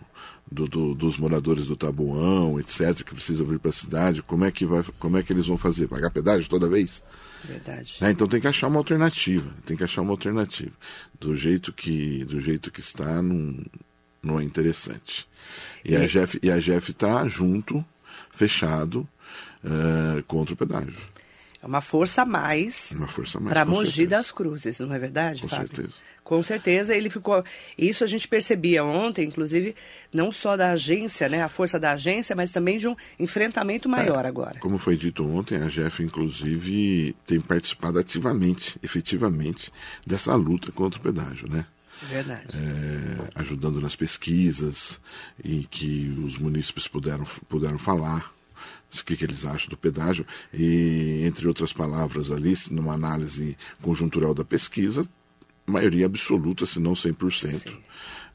do, 0.53 0.69
do, 0.69 0.95
dos 0.95 1.17
moradores 1.19 1.67
do 1.67 1.77
Tabuão, 1.77 2.61
etc., 2.61 3.03
que 3.03 3.15
precisam 3.15 3.47
vir 3.47 3.59
para 3.59 3.71
a 3.71 3.75
cidade, 3.75 4.23
como 4.23 4.45
é, 4.45 4.51
que 4.51 4.65
vai, 4.65 4.85
como 4.99 5.17
é 5.17 5.23
que 5.23 5.33
eles 5.33 5.47
vão 5.47 5.59
fazer? 5.59 5.89
Pagar 5.89 6.11
pedágio 6.11 6.49
toda 6.49 6.69
vez? 6.69 7.03
Verdade. 7.45 7.97
É, 8.01 8.11
então 8.11 8.29
tem 8.29 8.41
que 8.41 8.47
achar 8.47 8.69
uma 8.69 8.79
alternativa. 8.79 9.51
Tem 9.67 9.77
que 9.77 9.85
achar 9.85 10.03
uma 10.03 10.13
alternativa. 10.13 10.73
Do 11.19 11.35
jeito 11.37 11.73
que, 11.73 12.25
do 12.25 12.41
jeito 12.41 12.71
que 12.71 12.81
está, 12.81 13.21
não, 13.21 13.57
não 14.23 14.39
é 14.39 14.45
interessante. 14.45 15.27
E, 15.85 15.97
a 15.97 16.07
Jeff 16.07 16.39
e 16.43 16.51
a 16.51 16.59
Jeff 16.59 16.93
está 16.93 17.27
junto, 17.27 17.85
fechado, 18.31 19.09
uh, 19.65 20.23
contra 20.25 20.55
o 20.55 20.57
pedágio. 20.57 21.12
É 21.63 21.67
uma 21.67 21.81
força 21.81 22.23
a 22.23 22.25
mais, 22.25 22.91
uma 22.91 23.07
força 23.07 23.39
mais 23.39 23.53
para 23.53 23.65
Mogi 23.65 23.87
certeza. 23.87 24.09
das 24.09 24.33
Cruzes, 24.33 24.81
não 24.81 24.93
é 24.93 24.99
verdade, 24.99 25.43
com 25.43 25.49
Fábio? 25.49 25.69
certeza. 25.69 25.95
Com 26.25 26.43
certeza 26.43 26.97
ele 26.97 27.09
ficou. 27.09 27.45
Isso 27.79 28.03
a 28.03 28.07
gente 28.09 28.27
percebia 28.27 28.83
ontem, 28.85 29.29
inclusive, 29.29 29.77
não 30.13 30.33
só 30.33 30.57
da 30.57 30.73
agência, 30.73 31.29
né, 31.29 31.41
a 31.41 31.49
força 31.49 31.79
da 31.79 31.93
agência, 31.93 32.35
mas 32.35 32.51
também 32.51 32.79
de 32.79 32.89
um 32.89 32.97
enfrentamento 33.17 33.89
maior 33.89 34.25
é, 34.25 34.29
agora. 34.29 34.59
Como 34.59 34.77
foi 34.77 34.97
dito 34.97 35.25
ontem, 35.25 35.57
a 35.57 35.69
Jeff, 35.69 36.03
inclusive, 36.03 37.15
tem 37.25 37.41
participado 37.41 37.97
ativamente, 37.97 38.77
efetivamente, 38.83 39.73
dessa 40.05 40.35
luta 40.35 40.73
contra 40.73 40.99
o 40.99 41.03
pedágio, 41.03 41.49
né? 41.49 41.65
Verdade. 42.09 42.57
É, 42.57 43.41
ajudando 43.41 43.81
nas 43.81 43.95
pesquisas 43.95 44.99
e 45.45 45.65
que 45.71 46.13
os 46.25 46.39
munícipes 46.39 46.89
puderam, 46.89 47.25
puderam 47.49 47.79
falar 47.79 48.33
o 48.95 49.05
que, 49.05 49.17
que, 49.17 49.25
eles 49.25 49.45
acham 49.45 49.69
do 49.69 49.77
pedágio, 49.77 50.27
e, 50.53 51.23
entre 51.25 51.49
outras 51.49 51.73
palavras, 51.73 52.31
ali, 52.31 52.57
numa 52.71 52.95
análise 52.95 53.57
conjuntural 53.81 54.35
da 54.35 54.45
pesquisa, 54.45 55.07
maioria 55.67 56.07
absoluta, 56.07 56.67
se 56.67 56.79
não 56.79 56.93
100%. 56.93 57.33
Sim. 57.33 57.83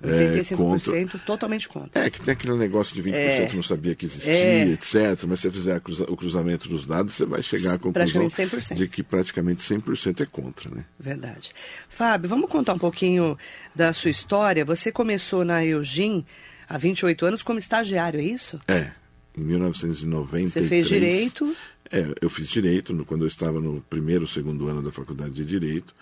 85% 0.03 0.93
é, 0.93 1.01
contra... 1.01 1.19
totalmente 1.19 1.67
contra. 1.67 2.05
É, 2.05 2.09
que 2.09 2.21
tem 2.21 2.31
aquele 2.31 2.55
negócio 2.55 2.93
de 2.93 3.01
20% 3.01 3.13
é, 3.15 3.49
não 3.53 3.63
sabia 3.63 3.95
que 3.95 4.05
existia, 4.05 4.31
é, 4.31 4.67
etc. 4.67 4.93
Mas 5.27 5.39
se 5.39 5.49
você 5.49 5.51
fizer 5.51 5.81
o 6.07 6.15
cruzamento 6.15 6.69
dos 6.69 6.85
dados, 6.85 7.15
você 7.15 7.25
vai 7.25 7.41
chegar 7.41 7.73
à 7.73 7.79
conclusão 7.79 8.27
de 8.75 8.87
que 8.87 9.01
praticamente 9.01 9.61
100% 9.61 10.21
é 10.21 10.25
contra, 10.25 10.69
né? 10.69 10.85
Verdade. 10.99 11.51
Fábio, 11.89 12.29
vamos 12.29 12.49
contar 12.49 12.73
um 12.73 12.79
pouquinho 12.79 13.37
da 13.73 13.91
sua 13.91 14.11
história. 14.11 14.63
Você 14.63 14.91
começou 14.91 15.43
na 15.43 15.65
Eugin 15.65 16.23
há 16.69 16.77
28 16.77 17.25
anos 17.25 17.41
como 17.41 17.57
estagiário, 17.57 18.19
é 18.19 18.23
isso? 18.23 18.59
É, 18.67 18.91
em 19.37 19.41
1993. 19.41 20.51
Você 20.51 20.67
fez 20.67 20.87
direito? 20.87 21.55
É, 21.91 22.05
eu 22.21 22.29
fiz 22.29 22.49
direito 22.49 22.93
no, 22.93 23.05
quando 23.05 23.21
eu 23.21 23.27
estava 23.27 23.61
no 23.61 23.81
primeiro, 23.81 24.27
segundo 24.27 24.67
ano 24.67 24.81
da 24.81 24.91
faculdade 24.91 25.33
de 25.33 25.45
direito. 25.45 25.93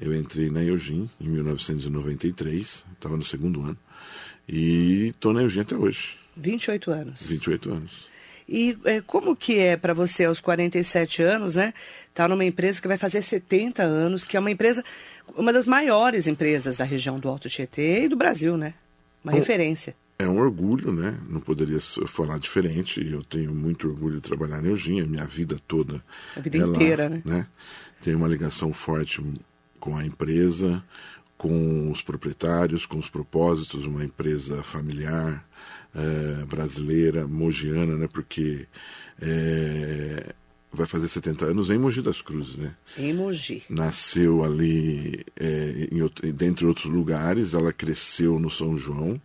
Eu 0.00 0.14
entrei 0.14 0.50
na 0.50 0.62
Eugin 0.62 1.08
em 1.20 1.28
1993, 1.28 2.84
estava 2.92 3.16
no 3.16 3.22
segundo 3.22 3.62
ano. 3.62 3.78
E 4.48 5.08
estou 5.08 5.32
na 5.32 5.42
Eugin 5.42 5.60
até 5.60 5.76
hoje. 5.76 6.16
28 6.36 6.90
anos. 6.90 7.26
28 7.26 7.72
anos. 7.72 8.14
E 8.46 8.76
é, 8.84 9.00
como 9.00 9.34
que 9.34 9.58
é 9.58 9.76
para 9.76 9.94
você 9.94 10.24
aos 10.24 10.40
47 10.40 11.22
anos, 11.22 11.54
né? 11.54 11.72
Tá 12.12 12.28
numa 12.28 12.44
empresa 12.44 12.80
que 12.80 12.88
vai 12.88 12.98
fazer 12.98 13.22
70 13.22 13.82
anos, 13.82 14.26
que 14.26 14.36
é 14.36 14.40
uma 14.40 14.50
empresa, 14.50 14.84
uma 15.34 15.52
das 15.52 15.64
maiores 15.64 16.26
empresas 16.26 16.76
da 16.76 16.84
região 16.84 17.18
do 17.18 17.28
Alto 17.28 17.48
Tietê 17.48 18.04
e 18.04 18.08
do 18.08 18.16
Brasil, 18.16 18.56
né? 18.56 18.74
Uma 19.22 19.32
Bom, 19.32 19.38
referência 19.38 19.96
é 20.18 20.28
um 20.28 20.38
orgulho, 20.38 20.92
né? 20.92 21.18
Não 21.28 21.40
poderia 21.40 21.80
falar 21.80 22.38
diferente. 22.38 23.04
Eu 23.04 23.22
tenho 23.22 23.54
muito 23.54 23.88
orgulho 23.88 24.16
de 24.16 24.20
trabalhar 24.20 24.62
na 24.62 24.68
Eugênia, 24.68 25.06
minha 25.06 25.26
vida 25.26 25.58
toda. 25.66 26.02
A 26.36 26.40
vida 26.40 26.58
inteira, 26.58 27.08
né? 27.08 27.22
né? 27.24 27.46
Tenho 28.02 28.18
uma 28.18 28.28
ligação 28.28 28.72
forte 28.72 29.22
com 29.80 29.96
a 29.96 30.04
empresa, 30.04 30.82
com 31.36 31.90
os 31.90 32.00
proprietários, 32.00 32.86
com 32.86 32.98
os 32.98 33.08
propósitos, 33.08 33.84
uma 33.84 34.04
empresa 34.04 34.62
familiar, 34.62 35.44
é, 35.94 36.44
brasileira, 36.44 37.26
mogiana, 37.26 37.96
né? 37.96 38.08
Porque 38.10 38.66
é, 39.20 40.34
vai 40.74 40.86
fazer 40.86 41.08
70 41.08 41.44
anos 41.46 41.70
em 41.70 41.78
Mogi 41.78 42.02
das 42.02 42.20
Cruzes, 42.20 42.56
né? 42.56 42.74
Em 42.98 43.14
Mogi. 43.14 43.62
Nasceu 43.68 44.44
ali, 44.44 45.24
é, 45.38 45.88
em, 45.90 46.32
dentre 46.32 46.66
outros 46.66 46.86
lugares, 46.86 47.54
ela 47.54 47.72
cresceu 47.72 48.38
no 48.38 48.50
São 48.50 48.76
João, 48.76 49.20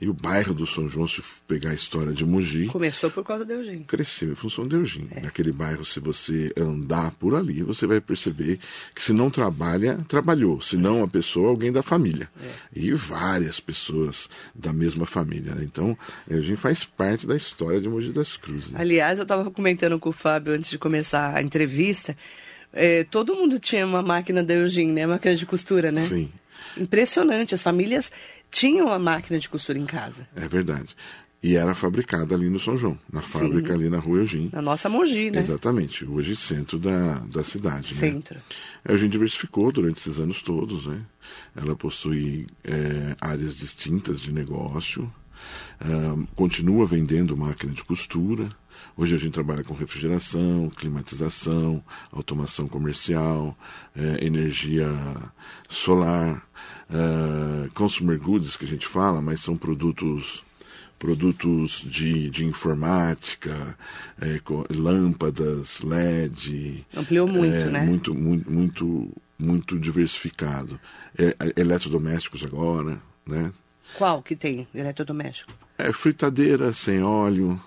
e 0.00 0.08
o 0.08 0.14
bairro 0.14 0.54
do 0.54 0.66
São 0.66 0.88
João, 0.88 1.06
se 1.06 1.22
pegar 1.46 1.70
a 1.70 1.74
história 1.74 2.12
de 2.12 2.24
Mogi... 2.24 2.66
Começou 2.66 3.10
por 3.10 3.24
causa 3.24 3.44
de 3.44 3.52
Eugênio. 3.52 3.84
Cresceu 3.84 4.32
em 4.32 4.34
função 4.34 4.66
de 4.66 4.74
Eugênio. 4.74 5.10
É. 5.12 5.20
Naquele 5.20 5.52
bairro, 5.52 5.84
se 5.84 6.00
você 6.00 6.52
andar 6.56 7.10
por 7.12 7.34
ali, 7.34 7.62
você 7.62 7.86
vai 7.86 8.00
perceber 8.00 8.58
que 8.94 9.02
se 9.02 9.12
não 9.12 9.30
trabalha, 9.30 9.98
trabalhou. 10.08 10.60
Se 10.60 10.76
não 10.76 11.04
a 11.04 11.08
pessoa, 11.08 11.50
alguém 11.50 11.70
da 11.70 11.82
família. 11.82 12.28
É. 12.42 12.48
E 12.74 12.92
várias 12.92 13.60
pessoas 13.60 14.28
da 14.54 14.72
mesma 14.72 15.04
família. 15.04 15.54
Né? 15.54 15.62
Então, 15.64 15.96
Eugênio 16.28 16.56
faz 16.56 16.84
parte 16.84 17.26
da 17.26 17.36
história 17.36 17.80
de 17.80 17.88
Mogi 17.88 18.12
das 18.12 18.36
Cruzes. 18.36 18.70
Né? 18.70 18.80
Aliás, 18.80 19.18
eu 19.18 19.24
estava 19.24 19.50
comentando 19.50 19.98
com 19.98 20.08
o 20.08 20.12
Fábio 20.12 20.54
antes 20.54 20.70
de 20.70 20.78
começar 20.78 21.36
a 21.36 21.42
entrevista... 21.42 22.16
É, 22.74 23.04
todo 23.04 23.36
mundo 23.36 23.60
tinha 23.60 23.84
uma 23.84 24.00
máquina 24.00 24.42
da 24.42 24.54
Eugênio, 24.54 24.94
né? 24.94 25.06
Máquina 25.06 25.34
de 25.34 25.44
costura, 25.44 25.92
né? 25.92 26.06
Sim. 26.06 26.32
Impressionante. 26.74 27.54
As 27.54 27.62
famílias 27.62 28.10
tinham 28.52 28.92
a 28.92 28.98
máquina 28.98 29.40
de 29.40 29.48
costura 29.48 29.78
em 29.78 29.86
casa. 29.86 30.28
É 30.36 30.46
verdade. 30.46 30.94
E 31.42 31.56
era 31.56 31.74
fabricada 31.74 32.36
ali 32.36 32.48
no 32.48 32.60
São 32.60 32.78
João, 32.78 32.96
na 33.12 33.20
Sim. 33.20 33.28
fábrica 33.30 33.74
ali 33.74 33.90
na 33.90 33.98
rua 33.98 34.18
Eugim. 34.18 34.48
Na 34.52 34.62
nossa 34.62 34.88
Mogi, 34.88 35.28
né? 35.28 35.40
Exatamente, 35.40 36.04
hoje 36.04 36.36
centro 36.36 36.78
da, 36.78 37.14
da 37.18 37.42
cidade. 37.42 37.94
Né? 37.94 38.00
Centro. 38.00 38.36
Né? 38.36 38.42
A 38.84 38.92
Eugim 38.92 39.08
diversificou 39.08 39.72
durante 39.72 39.98
esses 39.98 40.20
anos 40.20 40.40
todos, 40.40 40.86
né? 40.86 41.02
Ela 41.56 41.74
possui 41.74 42.46
é, 42.62 43.16
áreas 43.20 43.56
distintas 43.56 44.20
de 44.20 44.30
negócio, 44.30 45.12
é, 45.80 46.26
continua 46.36 46.86
vendendo 46.86 47.36
máquina 47.36 47.72
de 47.72 47.82
costura. 47.82 48.48
Hoje 48.96 49.14
a 49.14 49.18
gente 49.18 49.32
trabalha 49.32 49.64
com 49.64 49.74
refrigeração, 49.74 50.70
climatização, 50.76 51.82
automação 52.10 52.68
comercial, 52.68 53.56
é, 53.96 54.24
energia 54.24 54.88
solar, 55.68 56.46
uh, 56.90 57.72
consumer 57.74 58.18
goods 58.18 58.56
que 58.56 58.64
a 58.64 58.68
gente 58.68 58.86
fala, 58.86 59.22
mas 59.22 59.40
são 59.40 59.56
produtos 59.56 60.44
produtos 60.98 61.84
de, 61.84 62.30
de 62.30 62.44
informática, 62.44 63.76
é, 64.20 64.40
lâmpadas, 64.72 65.80
LED. 65.80 66.86
Ampliou 66.96 67.26
muito, 67.26 67.56
é, 67.56 67.64
né? 67.64 67.80
Muito, 67.80 68.14
muito, 68.14 68.48
muito, 68.48 69.10
muito 69.36 69.78
diversificado. 69.80 70.78
É, 71.18 71.34
eletrodomésticos 71.56 72.44
agora, 72.44 73.00
né? 73.26 73.52
Qual 73.98 74.22
que 74.22 74.36
tem 74.36 74.68
eletrodoméstico? 74.72 75.52
É 75.76 75.92
fritadeira 75.92 76.72
sem 76.72 77.02
óleo, 77.02 77.60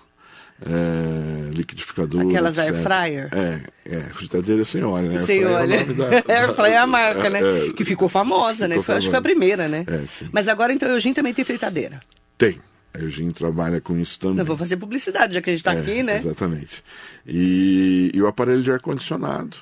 é, 0.62 1.50
liquidificador. 1.52 2.26
Aquelas 2.26 2.56
etc. 2.56 2.74
air 2.74 2.82
fryer? 2.82 3.28
É, 3.32 3.60
é, 3.84 4.00
fritadeira 4.00 4.64
sem 4.64 4.82
óleo, 4.82 5.10
né? 5.10 5.24
Sem 5.26 5.44
óleo. 5.44 5.74
É 5.74 5.84
da, 5.84 6.06
air 6.34 6.54
fryer 6.54 6.72
é 6.72 6.76
a 6.78 6.86
marca, 6.86 7.28
né? 7.28 7.40
É, 7.40 7.72
que 7.72 7.84
ficou 7.84 8.08
famosa, 8.08 8.66
ficou 8.66 8.68
né? 8.68 8.82
Foi, 8.82 8.94
acho 8.96 9.06
que 9.06 9.10
foi 9.10 9.18
a 9.18 9.22
primeira, 9.22 9.68
né? 9.68 9.84
É. 9.86 10.26
Mas 10.32 10.48
agora, 10.48 10.72
então, 10.72 10.88
o 10.88 10.92
Eugênio 10.92 11.14
também 11.14 11.34
tem 11.34 11.44
fritadeira. 11.44 12.00
Tem. 12.38 12.60
A 12.94 12.98
Eugênio 12.98 13.34
trabalha 13.34 13.80
com 13.80 13.98
isso 13.98 14.18
também. 14.18 14.38
Não 14.38 14.44
vou 14.44 14.56
fazer 14.56 14.78
publicidade, 14.78 15.34
já 15.34 15.42
que 15.42 15.50
a 15.50 15.52
gente 15.52 15.60
está 15.60 15.74
É, 15.74 15.80
aqui, 15.80 16.02
né? 16.02 16.16
Exatamente. 16.16 16.82
E, 17.26 18.10
e 18.14 18.22
o 18.22 18.26
aparelho 18.26 18.62
de 18.62 18.72
ar-condicionado, 18.72 19.58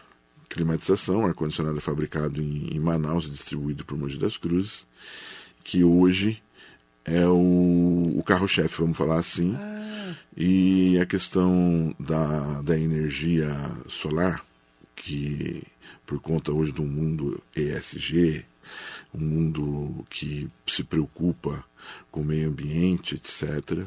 climatização, 0.48 1.26
ar-condicionado 1.26 1.76
é 1.76 1.80
fabricado 1.80 2.40
em, 2.40 2.68
em 2.72 2.78
Manaus 2.78 3.26
e 3.26 3.30
distribuído 3.30 3.84
por 3.84 3.98
Mogi 3.98 4.18
das 4.18 4.36
Cruzes, 4.36 4.86
que 5.64 5.82
hoje 5.82 6.40
é 7.04 7.26
o, 7.26 8.14
o 8.16 8.22
carro-chefe, 8.24 8.80
vamos 8.80 8.96
falar 8.96 9.18
assim. 9.18 9.56
E 10.36 10.98
a 10.98 11.06
questão 11.06 11.94
da, 11.98 12.62
da 12.62 12.78
energia 12.78 13.54
solar, 13.88 14.44
que 14.96 15.62
por 16.06 16.20
conta 16.20 16.52
hoje 16.52 16.72
do 16.72 16.82
mundo 16.82 17.40
ESG, 17.54 18.44
um 19.14 19.20
mundo 19.20 20.04
que 20.10 20.48
se 20.66 20.82
preocupa 20.82 21.64
com 22.10 22.20
o 22.20 22.24
meio 22.24 22.48
ambiente, 22.48 23.14
etc. 23.14 23.86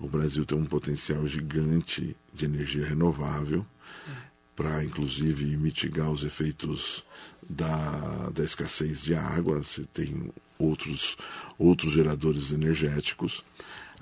O 0.00 0.08
Brasil 0.08 0.44
tem 0.44 0.56
um 0.56 0.64
potencial 0.64 1.26
gigante 1.26 2.16
de 2.32 2.44
energia 2.44 2.86
renovável 2.86 3.66
para, 4.54 4.84
inclusive, 4.84 5.56
mitigar 5.56 6.10
os 6.10 6.22
efeitos 6.24 7.04
da, 7.48 8.30
da 8.34 8.44
escassez 8.44 9.02
de 9.02 9.14
água. 9.14 9.62
Você 9.62 9.84
tem 9.92 10.30
outros, 10.66 11.16
outros 11.58 11.92
geradores 11.92 12.52
energéticos. 12.52 13.44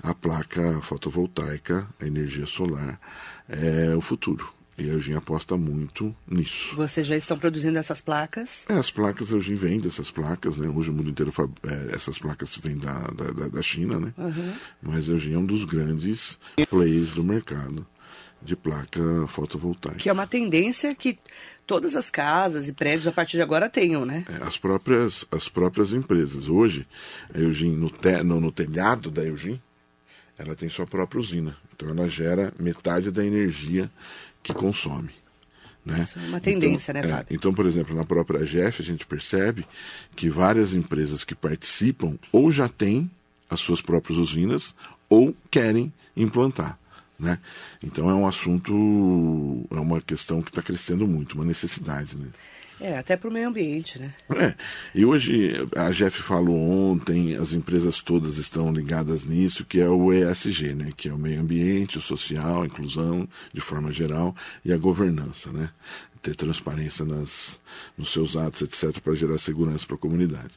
A 0.03 0.13
placa 0.15 0.81
fotovoltaica, 0.81 1.87
a 1.99 2.05
energia 2.07 2.45
solar, 2.45 2.99
é 3.47 3.93
o 3.95 4.01
futuro. 4.01 4.51
E 4.77 4.83
a 4.89 4.93
Eugênia 4.93 5.19
aposta 5.19 5.55
muito 5.57 6.15
nisso. 6.27 6.75
Vocês 6.75 7.05
já 7.05 7.15
estão 7.15 7.37
produzindo 7.37 7.77
essas 7.77 8.01
placas? 8.01 8.65
É, 8.67 8.73
as 8.73 8.89
placas, 8.89 9.31
a 9.31 9.35
Eugênia 9.35 9.59
vende 9.61 9.87
essas 9.87 10.09
placas, 10.09 10.57
né? 10.57 10.67
Hoje 10.69 10.89
o 10.89 10.93
mundo 10.93 11.09
inteiro, 11.11 11.31
é, 11.63 11.93
essas 11.95 12.17
placas 12.17 12.57
vêm 12.57 12.77
da, 12.77 12.93
da, 13.11 13.47
da- 13.49 13.61
China, 13.61 13.99
né? 13.99 14.13
Mas 14.81 15.07
a 15.07 15.13
Eugênia 15.13 15.35
é 15.35 15.39
um 15.39 15.45
dos 15.45 15.65
grandes 15.65 16.39
players 16.69 17.13
do 17.13 17.23
mercado 17.23 17.85
de 18.41 18.55
placa 18.55 19.01
fotovoltaica. 19.27 19.97
Que 19.97 20.09
é 20.09 20.13
uma 20.13 20.27
tendência 20.27 20.95
que 20.95 21.17
todas 21.65 21.95
as 21.95 22.09
casas 22.09 22.67
e 22.67 22.73
prédios 22.73 23.07
a 23.07 23.11
partir 23.11 23.37
de 23.37 23.43
agora 23.43 23.69
tenham, 23.69 24.05
né? 24.05 24.25
É, 24.27 24.43
as 24.43 24.57
próprias, 24.57 25.25
as 25.31 25.47
próprias 25.47 25.93
empresas. 25.93 26.49
Hoje, 26.49 26.85
a 27.33 27.37
Eugene, 27.37 27.75
no, 27.75 27.89
te, 27.89 28.23
no, 28.23 28.39
no 28.39 28.51
telhado 28.51 29.11
da 29.11 29.23
Eugene, 29.23 29.61
ela 30.37 30.55
tem 30.55 30.69
sua 30.69 30.87
própria 30.87 31.19
usina. 31.19 31.55
Então 31.73 31.89
ela 31.89 32.09
gera 32.09 32.53
metade 32.59 33.11
da 33.11 33.23
energia 33.23 33.89
que 34.41 34.53
consome. 34.53 35.11
Né? 35.85 36.01
Isso 36.01 36.19
é 36.19 36.27
uma 36.27 36.39
tendência, 36.39 36.91
então, 36.91 37.01
né, 37.01 37.07
é, 37.07 37.17
Fábio? 37.17 37.35
então, 37.35 37.53
por 37.53 37.65
exemplo, 37.65 37.95
na 37.95 38.05
própria 38.05 38.45
GEF 38.45 38.81
a 38.81 38.85
gente 38.85 39.05
percebe 39.05 39.65
que 40.15 40.29
várias 40.29 40.73
empresas 40.73 41.23
que 41.23 41.33
participam 41.33 42.17
ou 42.31 42.51
já 42.51 42.69
têm 42.69 43.09
as 43.49 43.59
suas 43.59 43.81
próprias 43.81 44.17
usinas 44.17 44.75
ou 45.09 45.35
querem 45.49 45.91
implantar. 46.15 46.77
Né? 47.21 47.37
Então 47.83 48.09
é 48.09 48.15
um 48.15 48.27
assunto, 48.27 48.73
é 49.69 49.79
uma 49.79 50.01
questão 50.01 50.41
que 50.41 50.49
está 50.49 50.61
crescendo 50.61 51.07
muito, 51.07 51.33
uma 51.33 51.45
necessidade. 51.45 52.17
Né? 52.17 52.27
É, 52.79 52.97
até 52.97 53.15
para 53.15 53.29
o 53.29 53.31
meio 53.31 53.47
ambiente, 53.47 53.99
né? 53.99 54.11
É, 54.35 54.55
e 54.95 55.05
hoje 55.05 55.51
a 55.75 55.91
Jeff 55.91 56.23
falou 56.23 56.57
ontem, 56.57 57.35
as 57.35 57.53
empresas 57.53 58.01
todas 58.01 58.37
estão 58.37 58.73
ligadas 58.73 59.23
nisso, 59.23 59.63
que 59.63 59.79
é 59.79 59.87
o 59.87 60.11
ESG, 60.11 60.73
né? 60.73 60.89
Que 60.97 61.09
é 61.09 61.13
o 61.13 61.17
meio 61.17 61.39
ambiente, 61.39 61.99
o 61.99 62.01
social, 62.01 62.63
a 62.63 62.65
inclusão 62.65 63.29
de 63.53 63.61
forma 63.61 63.91
geral 63.91 64.35
e 64.65 64.73
a 64.73 64.77
governança, 64.77 65.51
né? 65.51 65.69
Ter 66.23 66.35
transparência 66.35 67.05
nas, 67.05 67.61
nos 67.95 68.11
seus 68.11 68.35
atos, 68.35 68.63
etc., 68.63 68.99
para 68.99 69.13
gerar 69.13 69.37
segurança 69.37 69.85
para 69.85 69.95
a 69.95 69.99
comunidade. 69.99 70.53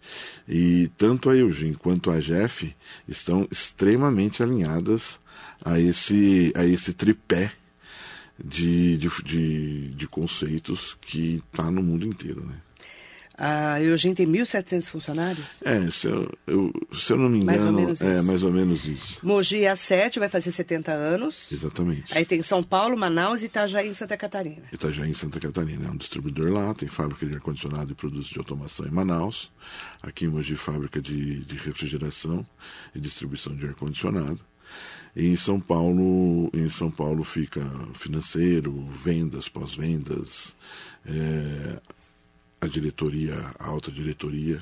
E 0.48 0.90
tanto 0.96 1.29
a 1.29 1.37
Eugene 1.37 1.74
quanto 1.74 2.11
a 2.11 2.20
Jeff 2.20 2.74
estão 3.07 3.46
extremamente 3.50 4.42
alinhadas 4.42 5.18
a 5.64 5.79
esse, 5.79 6.53
a 6.57 6.64
esse 6.64 6.93
tripé 6.93 7.53
de, 8.43 8.97
de, 8.97 9.09
de, 9.25 9.88
de 9.90 10.07
conceitos 10.09 10.97
que 11.01 11.43
está 11.53 11.71
no 11.71 11.83
mundo 11.83 12.07
inteiro, 12.07 12.45
né? 12.47 12.55
A 13.37 13.83
Eugênia 13.83 14.14
tem 14.14 14.29
1.700 14.29 14.88
funcionários? 14.88 15.61
É, 15.64 15.90
se 15.90 16.07
eu, 16.07 16.33
eu- 16.47 16.73
se 16.97 17.12
eu 17.12 17.17
não 17.17 17.29
me 17.29 17.43
Mais 17.43 17.61
ou 17.61 17.64
engano, 17.69 17.81
menos 17.81 18.01
é 18.01 18.14
isso. 18.14 18.23
mais 18.25 18.43
ou 18.45 18.53
menos 18.53 18.85
isso. 18.87 19.19
Mogi 19.27 19.67
a 19.67 19.75
7 19.75 20.21
vai 20.21 20.29
fazer 20.29 20.53
70 20.53 20.93
anos. 20.93 21.51
Exatamente. 21.51 22.17
Aí 22.17 22.25
tem 22.25 22.40
São 22.45 22.62
Paulo, 22.62 22.97
Manaus 22.97 23.43
e 23.43 23.47
Itajaí 23.47 23.88
em 23.88 23.95
Santa 23.95 24.17
Catarina. 24.17 24.62
Itajaí, 24.73 25.11
em 25.11 25.14
Santa 25.14 25.40
Catarina, 25.40 25.88
é 25.88 25.90
um 25.90 25.97
distribuidor 25.97 26.53
lá, 26.53 26.73
tem 26.75 26.87
fábrica 26.87 27.27
de 27.27 27.35
ar-condicionado 27.35 27.90
e 27.90 27.95
produtos 27.97 28.29
de 28.29 28.38
automação 28.38 28.87
em 28.87 28.90
Manaus. 28.93 29.51
Aqui 30.01 30.27
em 30.27 30.29
Mogi, 30.29 30.55
fábrica 30.55 31.03
de, 31.03 31.40
de 31.40 31.57
refrigeração 31.57 32.47
e 32.95 33.01
distribuição 33.01 33.53
de 33.57 33.67
ar-condicionado. 33.67 34.38
Em 35.16 35.37
São 35.37 35.61
Paulo, 35.61 36.50
em 36.53 36.68
São 36.68 36.90
Paulo 36.90 37.22
fica 37.22 37.62
financeiro, 37.94 38.85
vendas, 39.00 39.48
pós-vendas, 39.48 40.57
é, 41.07 41.81
a 42.61 42.66
diretoria, 42.66 43.55
a 43.57 43.66
alta 43.68 43.92
diretoria, 43.92 44.61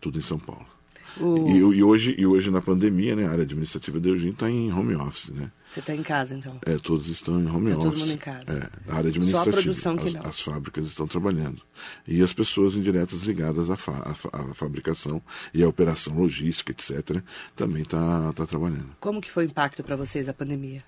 tudo 0.00 0.18
em 0.18 0.22
São 0.22 0.38
Paulo. 0.38 0.73
O- 1.20 1.48
E, 1.48 1.58
e 1.78 1.82
hoje, 1.82 2.14
e 2.18 2.26
hoje 2.26 2.50
na 2.50 2.60
pandemia, 2.60 3.14
né, 3.16 3.26
a 3.26 3.30
área 3.30 3.42
administrativa 3.42 4.00
da 4.00 4.08
Eugênia 4.08 4.32
está 4.32 4.50
em 4.50 4.72
home 4.72 4.94
office, 4.96 5.30
né? 5.30 5.50
Você 5.72 5.80
está 5.80 5.92
em 5.92 6.04
casa, 6.04 6.36
então? 6.36 6.56
É, 6.64 6.76
todos 6.78 7.08
estão 7.08 7.40
em 7.40 7.46
home 7.50 7.70
Tá 7.70 7.76
todo 7.76 7.88
office. 7.88 8.00
mundo 8.02 8.12
em 8.12 8.16
casa. 8.16 8.44
É, 8.48 8.92
a 8.92 8.96
área 8.96 9.08
administrativa. 9.10 9.56
produção 9.56 9.96
que 9.96 10.06
as, 10.06 10.12
não. 10.14 10.22
as 10.22 10.40
fábricas 10.40 10.86
estão 10.86 11.04
trabalhando. 11.08 11.60
E 12.06 12.22
as 12.22 12.32
pessoas 12.32 12.76
indiretas 12.76 13.22
ligadas 13.22 13.68
à, 13.70 13.76
fa- 13.76 14.02
à 14.08 14.14
fa- 14.14 14.30
à 14.32 14.54
fabricação 14.54 15.20
e 15.52 15.64
à 15.64 15.68
operação 15.68 16.16
logística, 16.16 16.70
etc., 16.70 17.20
também 17.56 17.82
está 17.82 18.32
tá 18.34 18.46
trabalhando. 18.46 18.86
Como 19.00 19.20
que 19.20 19.28
foi 19.28 19.46
o 19.46 19.48
impacto 19.48 19.82
para 19.82 19.96
vocês 19.96 20.28
a 20.28 20.32
pandemia? 20.32 20.80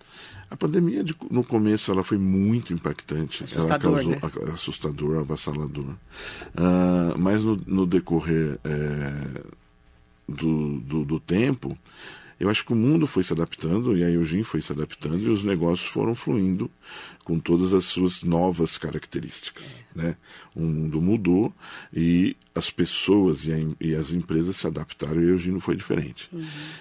A 0.49 0.57
pandemia, 0.57 1.03
de- 1.03 1.17
no 1.33 1.43
começo, 1.43 1.91
ela 1.91 2.05
foi 2.05 2.17
muito 2.19 2.73
impactante. 2.73 3.43
Assustador, 3.43 3.99
ela 3.99 4.21
causou 4.21 4.45
né? 4.45 4.51
a- 4.51 4.55
assustador, 4.55 5.19
avassalador. 5.19 5.95
Ah, 6.57 7.13
mas 7.19 7.43
no, 7.43 7.57
no 7.67 7.87
decorrer 7.87 8.61
é, 8.63 9.43
do, 10.29 10.81
do, 10.81 11.05
do 11.05 11.21
tempo, 11.21 11.77
eu 12.39 12.51
acho 12.51 12.65
que 12.65 12.73
o 12.73 12.77
mundo 12.77 13.07
foi 13.07 13.25
se 13.25 13.33
adaptando 13.33 13.97
e 13.97 14.05
a 14.05 14.11
Eugene 14.11 14.45
foi 14.45 14.61
se 14.61 14.71
adaptando 14.71 15.19
e 15.19 15.29
os 15.29 15.43
negócios 15.43 15.89
foram 15.89 16.15
fluindo 16.15 16.71
com 17.25 17.39
todas 17.39 17.73
as 17.73 17.87
suas 17.87 18.23
novas 18.23 18.77
características. 18.77 19.83
Né? 19.95 20.17
O 20.55 20.61
mundo 20.61 21.01
mudou 21.01 21.53
e 21.93 22.37
as 22.57 22.71
pessoas 22.71 23.45
e, 23.45 23.53
a 23.53 23.57
e 23.81 23.95
as 23.95 24.11
empresas 24.13 24.57
se 24.57 24.67
adaptaram 24.67 25.21
e 25.21 25.27
a 25.27 25.29
Eugene 25.29 25.61
foi 25.61 25.77
diferente. 25.77 26.29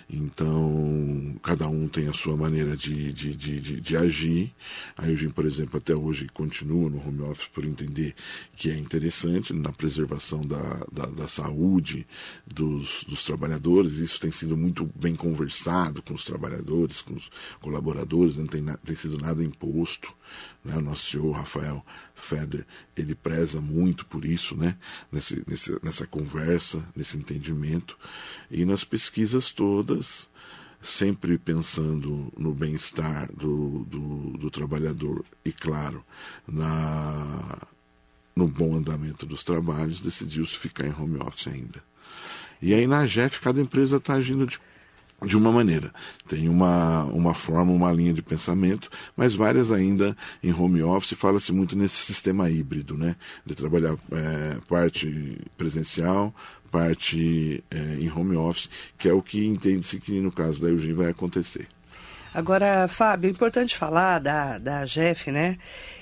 Então, 0.10 1.36
cada 1.44 1.68
um 1.68 1.88
tem 1.88 2.08
a 2.08 2.14
sua 2.14 2.38
maneira 2.38 2.76
de, 2.78 3.12
de, 3.12 3.36
de, 3.36 3.60
de, 3.60 3.82
de 3.82 3.98
agir. 3.98 4.54
A 4.98 5.08
Eugene, 5.10 5.32
por 5.34 5.46
exemplo, 5.46 5.78
até 5.78 5.94
hoje 5.96 6.28
continua 6.34 6.90
no 6.90 7.06
home 7.06 7.22
office 7.24 7.48
por 7.48 7.66
entender 7.66 8.16
que 8.56 8.70
é 8.72 8.78
interessante 8.78 9.54
na 9.54 9.72
preservação 9.72 10.42
da, 10.42 10.86
da, 10.92 11.06
da 11.08 11.28
saúde 11.28 12.08
dos, 12.48 13.04
dos 13.08 13.24
trabalhadores. 13.26 13.94
Isso 13.94 14.20
tem 14.20 14.32
sido 14.32 14.56
muito 14.56 14.90
bem 14.96 15.16
conversado 15.16 16.02
com 16.02 16.14
os 16.14 16.24
trabalhadores, 16.24 17.02
com 17.02 17.14
os 17.14 17.30
colaboradores, 17.62 18.38
não 18.38 18.48
tem, 18.48 18.62
na- 18.62 18.78
tem 18.78 18.96
sido 18.96 19.18
nada 19.18 19.44
imposto. 19.44 20.14
Né? 20.64 20.76
O 20.78 20.82
nosso 20.82 21.12
senhor 21.12 21.32
Rafael 21.32 21.86
Feder, 22.16 22.66
ele 22.98 23.14
preza 23.14 23.62
muito 23.62 24.06
por 24.08 24.26
isso, 24.26 24.56
né? 24.58 24.76
Nesse, 25.12 25.44
nesse, 25.48 25.65
nessa 25.82 26.06
conversa, 26.06 26.84
nesse 26.96 27.18
entendimento. 27.18 27.98
E 28.50 28.66
nas 28.66 28.84
pesquisas 28.84 29.52
todas, 29.52 30.30
sempre 30.82 31.38
pensando 31.38 32.32
no 32.38 32.54
bem-estar 32.54 33.32
do, 33.34 33.86
do, 33.86 34.38
do 34.38 34.52
trabalhador 34.52 35.26
e, 35.44 35.52
claro, 35.52 36.04
na, 36.48 37.60
no 38.36 38.48
bom 38.48 38.76
andamento 38.76 39.26
dos 39.26 39.44
trabalhos, 39.44 40.02
decidiu-se 40.02 40.58
ficar 40.58 40.86
em 40.86 40.94
home 40.94 41.18
office 41.20 41.48
ainda. 41.48 41.84
E 42.62 42.74
aí 42.74 42.88
na 42.88 43.06
GEF, 43.06 43.40
cada 43.42 43.62
empresa 43.62 43.98
está 43.98 44.14
agindo 44.14 44.46
de, 44.46 44.60
de 45.24 45.38
uma 45.38 45.52
maneira. 45.52 45.92
Tem 46.28 46.50
uma, 46.50 47.04
uma 47.06 47.34
forma, 47.34 47.72
uma 47.72 47.92
linha 47.92 48.14
de 48.14 48.22
pensamento, 48.22 48.90
mas 49.16 49.34
várias 49.34 49.72
ainda 49.72 50.16
em 50.44 50.54
home 50.54 50.82
office. 50.84 51.18
Fala-se 51.18 51.52
muito 51.52 51.78
nesse 51.78 51.98
sistema 51.98 52.50
híbrido, 52.50 52.98
né? 52.98 53.16
De 53.46 53.56
trabalhar 53.56 53.96
é, 54.12 54.58
parte 54.68 55.38
presencial, 55.58 56.34
parte 56.72 57.64
é, 57.72 57.98
em 58.00 58.12
home 58.12 58.36
office, 58.36 58.70
que 58.98 59.08
é 59.08 59.14
o 59.14 59.22
que 59.22 59.46
entende-se 59.46 60.00
que 60.00 60.20
no 60.20 60.32
caso 60.32 60.62
da 60.62 60.68
Eugene 60.68 60.94
vai 60.94 61.10
acontecer. 61.10 61.68
Agora, 62.34 62.88
Fábio, 62.90 63.30
é 63.30 63.32
importante 63.32 63.78
falar 63.78 64.20
da, 64.20 64.58
da 64.58 64.86
GEF, 64.86 65.32
né? 65.32 65.58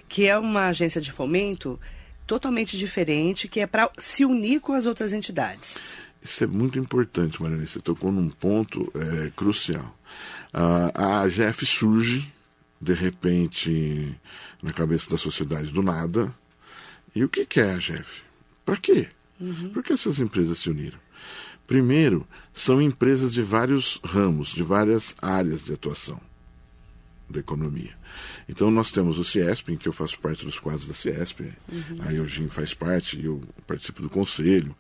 Que 0.10 0.28
é 0.28 0.38
uma 0.38 0.68
agência 0.68 1.00
de 1.00 1.12
fomento 1.12 1.80
totalmente 2.26 2.78
diferente, 2.78 3.48
que 3.48 3.60
é 3.60 3.68
para 3.68 3.90
se 3.98 4.26
unir 4.26 4.60
com 4.60 4.74
as 4.74 4.86
outras 4.86 5.14
entidades. 5.14 5.76
Isso 6.24 6.44
é 6.44 6.48
muito 6.48 6.80
importante, 6.80 7.42
Mariana. 7.42 7.66
Você 7.66 7.80
tocou 7.80 8.12
num 8.12 8.30
ponto 8.30 8.92
é, 8.96 9.32
crucial. 9.36 9.98
a 10.54 11.22
AGF 11.22 11.66
surge, 11.66 12.32
de 12.80 12.94
repente, 12.94 14.16
na 14.62 14.72
cabeça 14.72 15.10
da 15.10 15.18
sociedade 15.18 15.72
do 15.72 15.84
nada. 15.84 16.34
E 17.14 17.24
o 17.24 17.30
que, 17.30 17.46
que 17.46 17.60
é 17.60 17.72
a 17.72 17.76
AGF? 17.76 18.24
Para 18.66 18.78
quê? 18.78 19.10
Uhum. 19.40 19.70
Por 19.70 19.84
que 19.84 19.94
essas 19.94 20.20
empresas 20.20 20.60
se 20.60 20.70
uniram? 20.70 20.98
Primeiro, 21.68 22.26
são 22.54 22.82
empresas 22.82 23.34
de 23.34 23.42
vários 23.42 24.00
ramos, 24.04 24.54
de 24.54 24.64
várias 24.64 25.16
áreas 25.22 25.64
de 25.64 25.74
atuação 25.74 26.20
da 27.34 27.40
economia. 27.40 27.92
Então 28.48 28.72
nós 28.72 28.92
temos 28.92 29.20
o 29.20 29.24
CIESP, 29.24 29.74
em 29.74 29.78
que 29.78 29.88
eu 29.88 29.94
faço 29.94 30.20
parte 30.20 30.46
dos 30.46 30.60
quadros 30.60 30.88
da 30.88 30.94
CIESP, 30.94 31.52
uhum. 31.72 32.00
a 32.02 32.14
Eugene 32.14 32.50
faz 32.50 32.74
parte, 32.74 33.24
eu 33.24 33.42
participo 33.68 34.02
do 34.02 34.10
conselho, 34.10 34.76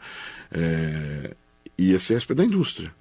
é, 0.51 1.35
e 1.77 1.93
a 1.93 1.99
CIESP 1.99 2.31
é 2.31 2.35
da 2.35 2.45
indústria. 2.45 2.93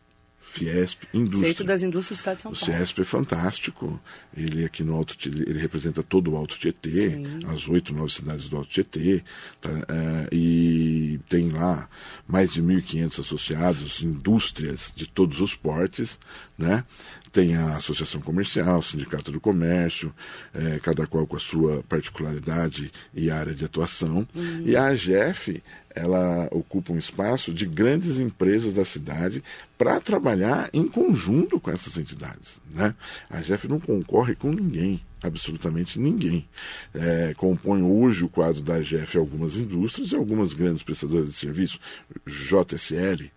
Fiesp, 0.43 1.05
indústria. 1.15 1.49
Centro 1.49 1.65
das 1.65 1.83
Indústrias 1.83 2.19
do 2.19 2.21
Estado 2.21 2.37
de 2.37 2.43
São 2.43 2.53
Paulo. 2.53 2.63
O 2.63 2.77
CIESP 2.77 3.01
é 3.01 3.05
fantástico. 3.05 4.01
Ele 4.37 4.65
aqui 4.65 4.83
no 4.83 4.95
Alto 4.95 5.17
ele 5.25 5.59
representa 5.59 6.03
todo 6.03 6.33
o 6.33 6.37
Alto 6.37 6.59
Tietê, 6.59 7.11
Sim. 7.11 7.39
as 7.47 7.69
oito, 7.69 7.95
nove 7.95 8.13
cidades 8.13 8.49
do 8.49 8.57
Alto 8.59 8.69
Tietê. 8.69 9.23
Tá, 9.61 9.71
é, 9.71 10.29
e 10.31 11.21
tem 11.29 11.49
lá 11.49 11.89
mais 12.29 12.53
de 12.53 12.63
1.500 12.63 13.21
associados, 13.21 14.03
indústrias 14.03 14.93
de 14.95 15.07
todos 15.07 15.41
os 15.41 15.55
portes, 15.55 16.19
né? 16.63 16.85
Tem 17.33 17.57
a 17.57 17.77
Associação 17.77 18.21
Comercial, 18.21 18.79
o 18.79 18.83
Sindicato 18.83 19.33
do 19.33 19.41
Comércio, 19.41 20.15
é, 20.55 20.79
cada 20.79 21.07
qual 21.07 21.27
com 21.27 21.37
a 21.37 21.41
sua 21.41 21.83
particularidade 21.89 22.93
e 23.13 23.31
área 23.31 23.55
de 23.55 23.65
atuação. 23.65 24.27
Uhum. 24.35 24.63
E 24.65 24.77
a 24.77 24.87
AGF 24.87 25.63
ela 25.95 26.49
ocupa 26.51 26.93
um 26.93 26.99
espaço 26.99 27.53
de 27.53 27.67
grandes 27.67 28.19
empresas 28.19 28.75
da 28.75 28.85
cidade 28.85 29.43
para 29.77 30.01
trabalhar 30.01 30.71
em 30.73 30.87
conjunto 30.87 31.61
com 31.61 31.71
essas 31.71 31.99
entidades. 31.99 32.61
Né? 32.73 32.95
A 33.29 33.43
GEF 33.43 33.69
não 33.69 33.81
concorre 33.81 34.35
com 34.35 34.51
ninguém, 34.51 35.03
absolutamente 35.23 35.99
ninguém. 35.99 36.49
É, 36.95 37.35
compõe 37.37 37.83
hoje 37.83 38.25
o 38.25 38.29
quadro 38.29 38.63
da 38.63 38.81
GEF 38.81 39.19
algumas 39.19 39.57
indústrias 39.57 40.13
e 40.13 40.17
algumas 40.17 40.53
grandes 40.53 40.83
prestadoras 40.83 41.29
de 41.29 41.35
serviço, 41.35 41.79
JSL, 42.27 43.31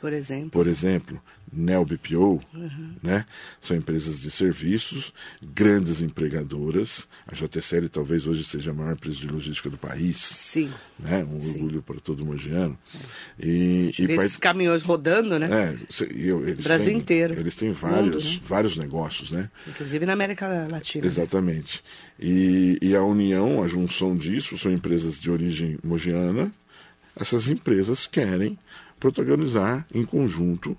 por 0.00 0.12
exemplo, 0.12 0.50
por 0.50 0.66
exemplo 0.66 1.20
Neo 1.52 1.84
BPO, 1.84 2.40
uhum. 2.54 2.94
né? 3.02 3.26
São 3.60 3.76
empresas 3.76 4.20
de 4.20 4.30
serviços, 4.30 5.12
grandes 5.42 6.00
empregadoras. 6.00 7.08
A 7.26 7.34
JCL 7.34 7.88
talvez 7.88 8.28
hoje 8.28 8.44
seja 8.44 8.70
a 8.70 8.74
maior 8.74 8.92
empresa 8.92 9.16
de 9.16 9.26
logística 9.26 9.68
do 9.68 9.76
país. 9.76 10.16
Sim. 10.16 10.70
Né? 10.98 11.24
Um 11.24 11.40
Sim. 11.40 11.50
orgulho 11.50 11.82
para 11.82 11.98
todo 11.98 12.24
mogiano. 12.24 12.78
É. 12.94 13.46
E, 13.46 13.92
e 13.98 14.06
part... 14.06 14.26
esses 14.26 14.36
caminhões 14.36 14.82
rodando, 14.82 15.38
né? 15.40 15.48
É, 15.50 16.04
eu, 16.14 16.46
eles 16.46 16.62
Brasil 16.62 16.90
têm, 16.90 16.98
inteiro. 16.98 17.34
Eles 17.34 17.56
têm 17.56 17.72
vários, 17.72 18.24
Mundo, 18.24 18.34
né? 18.34 18.40
vários 18.44 18.76
negócios, 18.76 19.32
né? 19.32 19.50
Inclusive 19.66 20.06
na 20.06 20.12
América 20.12 20.68
Latina. 20.70 21.04
Exatamente. 21.04 21.82
E, 22.18 22.78
e 22.80 22.94
a 22.94 23.02
união, 23.02 23.60
a 23.62 23.66
junção 23.66 24.16
disso, 24.16 24.56
são 24.56 24.70
empresas 24.70 25.20
de 25.20 25.30
origem 25.30 25.78
mogiana. 25.82 26.52
Essas 27.16 27.48
empresas 27.48 28.06
querem 28.06 28.56
protagonizar 29.00 29.86
em 29.92 30.04
conjunto 30.04 30.76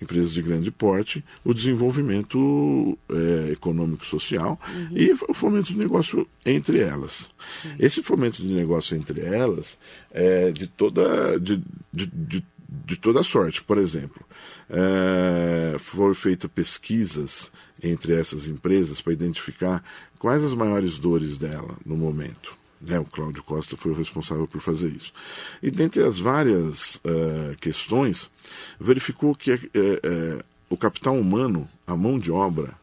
empresas 0.00 0.32
de 0.32 0.42
grande 0.42 0.70
porte, 0.70 1.24
o 1.44 1.54
desenvolvimento 1.54 2.98
é, 3.08 3.52
econômico-social 3.52 4.60
uhum. 4.68 4.88
e 4.96 5.12
o 5.28 5.34
fomento 5.34 5.72
de 5.72 5.78
negócio 5.78 6.26
entre 6.44 6.80
elas. 6.80 7.30
Sim. 7.62 7.74
Esse 7.78 8.02
fomento 8.02 8.42
de 8.42 8.52
negócio 8.52 8.96
entre 8.96 9.20
elas 9.22 9.78
é 10.10 10.50
de 10.50 10.66
toda, 10.66 11.40
de, 11.40 11.62
de, 11.92 12.06
de, 12.06 12.44
de 12.68 12.96
toda 12.96 13.22
sorte. 13.22 13.62
Por 13.62 13.78
exemplo, 13.78 14.22
é, 14.68 15.78
foram 15.78 16.14
feitas 16.14 16.50
pesquisas 16.50 17.50
entre 17.82 18.14
essas 18.14 18.48
empresas 18.48 19.00
para 19.00 19.12
identificar 19.12 19.82
quais 20.18 20.44
as 20.44 20.54
maiores 20.54 20.98
dores 20.98 21.38
dela 21.38 21.76
no 21.84 21.96
momento. 21.96 22.56
Né, 22.86 23.00
o 23.00 23.04
Cláudio 23.04 23.42
Costa 23.42 23.76
foi 23.76 23.90
o 23.90 23.96
responsável 23.96 24.46
por 24.46 24.60
fazer 24.60 24.88
isso. 24.88 25.12
E 25.60 25.70
dentre 25.72 26.04
as 26.04 26.20
várias 26.20 26.96
uh, 26.96 27.56
questões, 27.60 28.30
verificou 28.78 29.34
que 29.34 29.52
uh, 29.52 29.58
uh, 29.58 30.44
o 30.70 30.76
capital 30.76 31.18
humano, 31.18 31.68
a 31.84 31.96
mão 31.96 32.16
de 32.16 32.30
obra, 32.30 32.74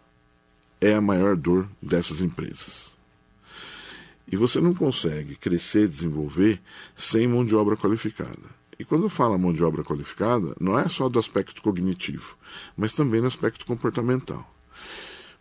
é 0.81 0.93
a 0.93 1.01
maior 1.01 1.37
dor 1.37 1.69
dessas 1.81 2.19
empresas. 2.19 2.91
E 4.29 4.35
você 4.35 4.59
não 4.59 4.73
consegue 4.73 5.35
crescer, 5.35 5.87
desenvolver 5.87 6.59
sem 6.95 7.25
mão 7.25 7.45
de 7.45 7.55
obra 7.55 7.77
qualificada. 7.77 8.63
E 8.77 8.83
quando 8.83 9.03
eu 9.03 9.09
falo 9.09 9.37
mão 9.37 9.53
de 9.53 9.63
obra 9.63 9.83
qualificada, 9.83 10.53
não 10.59 10.77
é 10.77 10.89
só 10.89 11.07
do 11.07 11.19
aspecto 11.19 11.61
cognitivo, 11.61 12.35
mas 12.75 12.91
também 12.91 13.21
no 13.21 13.27
aspecto 13.27 13.65
comportamental. 13.65 14.49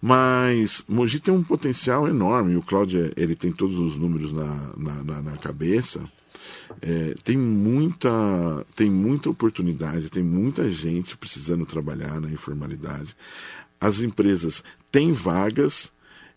Mas 0.04 0.84
Mogi 0.88 1.20
tem 1.20 1.32
um 1.32 1.44
potencial 1.44 2.08
enorme. 2.08 2.56
O 2.56 2.62
Cláudio, 2.62 3.12
ele 3.16 3.36
tem 3.36 3.52
todos 3.52 3.78
os 3.78 3.96
números 3.96 4.32
na, 4.32 4.72
na, 4.76 5.04
na, 5.04 5.22
na 5.22 5.36
cabeça. 5.36 6.02
É, 6.80 7.14
tem 7.22 7.38
muita 7.38 8.10
tem 8.74 8.90
muita 8.90 9.30
oportunidade, 9.30 10.10
tem 10.10 10.24
muita 10.24 10.68
gente 10.68 11.16
precisando 11.16 11.64
trabalhar 11.64 12.20
na 12.20 12.28
informalidade. 12.28 13.14
As 13.80 14.00
empresas 14.00 14.64
têm 14.90 15.12
vagas 15.12 15.92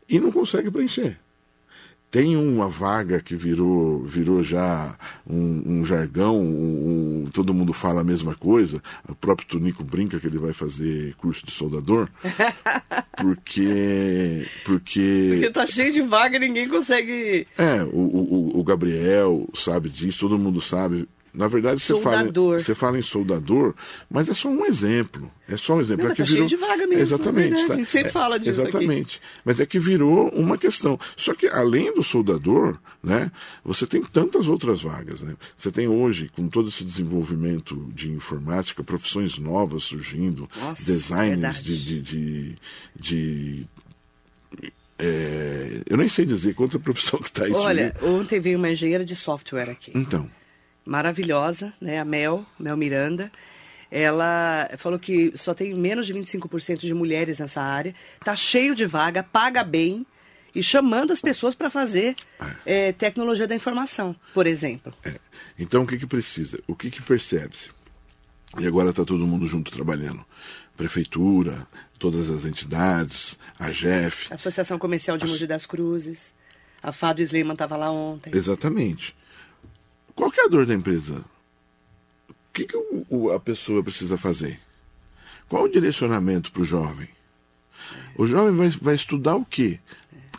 e 0.08 0.19
não 0.19 0.32
conseguem 0.32 0.71
preencher. 0.71 1.17
Tem 2.15 2.38
uma 2.38 2.69
vaga 2.69 3.19
que 3.19 3.36
virou, 3.36 4.01
virou 4.06 4.41
já 4.41 4.95
um, 5.30 5.80
um 5.80 5.84
jargão, 5.84 6.41
um, 6.41 7.25
um, 7.25 7.30
todo 7.30 7.54
mundo 7.54 7.73
fala 7.73 7.99
a 7.99 8.06
mesma 8.06 8.34
coisa. 8.34 8.82
O 9.06 9.13
próprio 9.13 9.45
Tunico 9.45 9.84
brinca 9.84 10.17
que 10.17 10.25
ele 10.25 10.38
vai 10.38 10.54
fazer 10.54 11.13
curso 11.15 11.45
de 11.45 11.51
soldador. 11.51 12.08
Porque. 13.19 14.47
Porque, 14.63 15.30
porque 15.34 15.51
tá 15.51 15.65
cheio 15.65 15.91
de 15.91 16.01
vaga 16.04 16.38
e 16.38 16.39
ninguém 16.39 16.69
consegue. 16.69 17.47
É, 17.58 17.84
o, 17.84 17.97
o, 17.97 18.60
o 18.60 18.63
Gabriel 18.63 19.49
sabe 19.54 19.89
disso, 19.89 20.21
todo 20.21 20.39
mundo 20.39 20.62
sabe. 20.62 21.10
Na 21.36 21.48
verdade, 21.48 21.82
você 21.82 22.00
fala, 22.00 22.32
você 22.32 22.74
fala 22.74 22.98
em 22.98 23.02
soldador, 23.02 23.74
mas 24.10 24.30
é 24.30 24.34
só 24.34 24.48
um 24.48 24.65
exemplo. 24.65 25.30
É 25.48 25.58
só 25.58 25.76
um 25.76 25.82
exemplo. 25.82 26.06
Não, 26.06 26.12
é 26.12 26.15
que 26.15 26.24
tá 26.24 26.30
virou... 26.30 26.48
cheio 26.48 26.60
de 26.60 26.65
vaga 26.65 26.88
mesmo. 26.88 27.04
Exatamente. 27.04 27.67
Tá... 27.67 27.74
A 27.74 27.78
gente 27.78 27.89
sempre 27.89 28.08
é, 28.10 28.12
fala 28.12 28.39
disso 28.39 28.62
Exatamente. 28.62 29.17
Aqui. 29.17 29.41
Mas 29.43 29.60
é 29.60 29.65
que 29.65 29.78
virou 29.78 30.30
uma 30.30 30.58
questão. 30.58 31.00
Só 31.15 31.34
que 31.34 31.48
além 31.48 31.93
do 31.93 32.02
soldador, 32.02 32.78
né, 33.04 33.32
você 33.63 33.86
tem 33.86 34.02
tantas 34.02 34.48
outras 34.48 34.82
vagas. 34.82 35.21
Né? 35.21 35.36
Você 35.58 35.71
tem 35.71 35.88
hoje, 35.88 36.30
com 36.36 36.48
todo 36.48 36.69
esse 36.69 36.84
desenvolvimento 36.84 37.76
de 37.93 38.10
informática, 38.10 38.84
profissões 38.84 39.38
novas 39.38 39.84
surgindo, 39.84 40.50
Nossa, 40.60 40.84
designers 40.84 41.62
de, 41.62 41.84
de, 41.84 42.02
de, 42.02 42.56
de 42.95 43.67
é, 44.98 45.82
eu 45.89 45.98
nem 45.98 46.08
sei 46.08 46.26
dizer 46.26 46.56
quanta 46.56 46.80
profissão 46.80 47.19
que 47.19 47.28
está 47.28 47.48
isso. 47.48 47.60
Olha, 47.60 47.93
ontem 48.02 48.39
veio 48.39 48.58
uma 48.58 48.69
engenheira 48.69 49.04
de 49.04 49.15
software 49.15 49.69
aqui. 49.69 49.91
Então 49.93 50.30
maravilhosa, 50.86 51.74
né? 51.82 52.00
A 52.00 52.06
Mel, 52.06 52.45
Mel 52.60 52.78
Miranda. 52.78 53.32
Ela 53.91 54.69
falou 54.78 55.00
que 55.00 55.32
só 55.36 55.54
tem 55.54 55.74
menos 55.74 56.06
de 56.06 56.13
25% 56.13 56.80
de 56.80 56.93
mulheres 56.93 57.39
nessa 57.39 57.62
área. 57.62 57.95
Tá 58.24 58.36
cheio 58.36 58.76
de 58.76 58.86
vaga, 58.86 59.24
paga 59.24 59.63
bem 59.63 60.06
e 60.54 60.63
chamando 60.63 61.12
as 61.12 61.21
pessoas 61.21 61.54
para 61.54 61.69
fazer 61.69 62.15
é. 62.65 62.88
É, 62.88 62.91
tecnologia 62.93 63.48
da 63.48 63.54
informação, 63.54 64.15
por 64.34 64.48
exemplo. 64.48 64.93
É. 65.04 65.19
Então, 65.60 65.84
o 65.84 65.88
que, 65.88 65.98
que 65.98 66.08
precisa? 66.08 66.60
O 66.67 66.76
que, 66.76 66.89
que 66.89 67.02
percebe-se? 67.02 67.69
E 68.60 68.65
agora 68.65 68.91
está 68.91 69.04
todo 69.04 69.28
mundo 69.28 69.48
junto 69.48 69.71
trabalhando. 69.71 70.26
Prefeitura, 70.78 71.67
todas 72.00 72.30
as 72.30 72.45
entidades, 72.45 73.38
a 73.60 73.71
GEF. 73.71 74.34
Associação 74.34 74.80
Comercial 74.80 75.17
de 75.17 75.26
Mogi 75.28 75.45
das 75.45 75.65
Cruzes. 75.65 76.34
A 76.82 76.91
Fado 76.91 77.21
Sleiman 77.21 77.54
estava 77.54 77.76
lá 77.76 77.91
ontem. 77.91 78.36
Exatamente. 78.36 79.15
Qual 80.15 80.32
é 80.38 80.45
a 80.45 80.47
dor 80.47 80.65
da 80.65 80.73
empresa? 80.73 81.23
O 82.30 82.34
que, 82.54 82.65
que 82.65 82.78
o, 83.10 83.32
a 83.32 83.39
pessoa 83.39 83.84
precisa 83.84 84.17
fazer? 84.17 84.60
Qual 85.49 85.63
o 85.63 85.69
direcionamento 85.69 86.51
para 86.51 86.62
o 86.62 86.65
jovem? 86.65 87.10
O 88.17 88.25
jovem 88.25 88.56
vai, 88.56 88.69
vai 88.69 88.95
estudar 88.95 89.36
o 89.36 89.45
quê? 89.45 89.80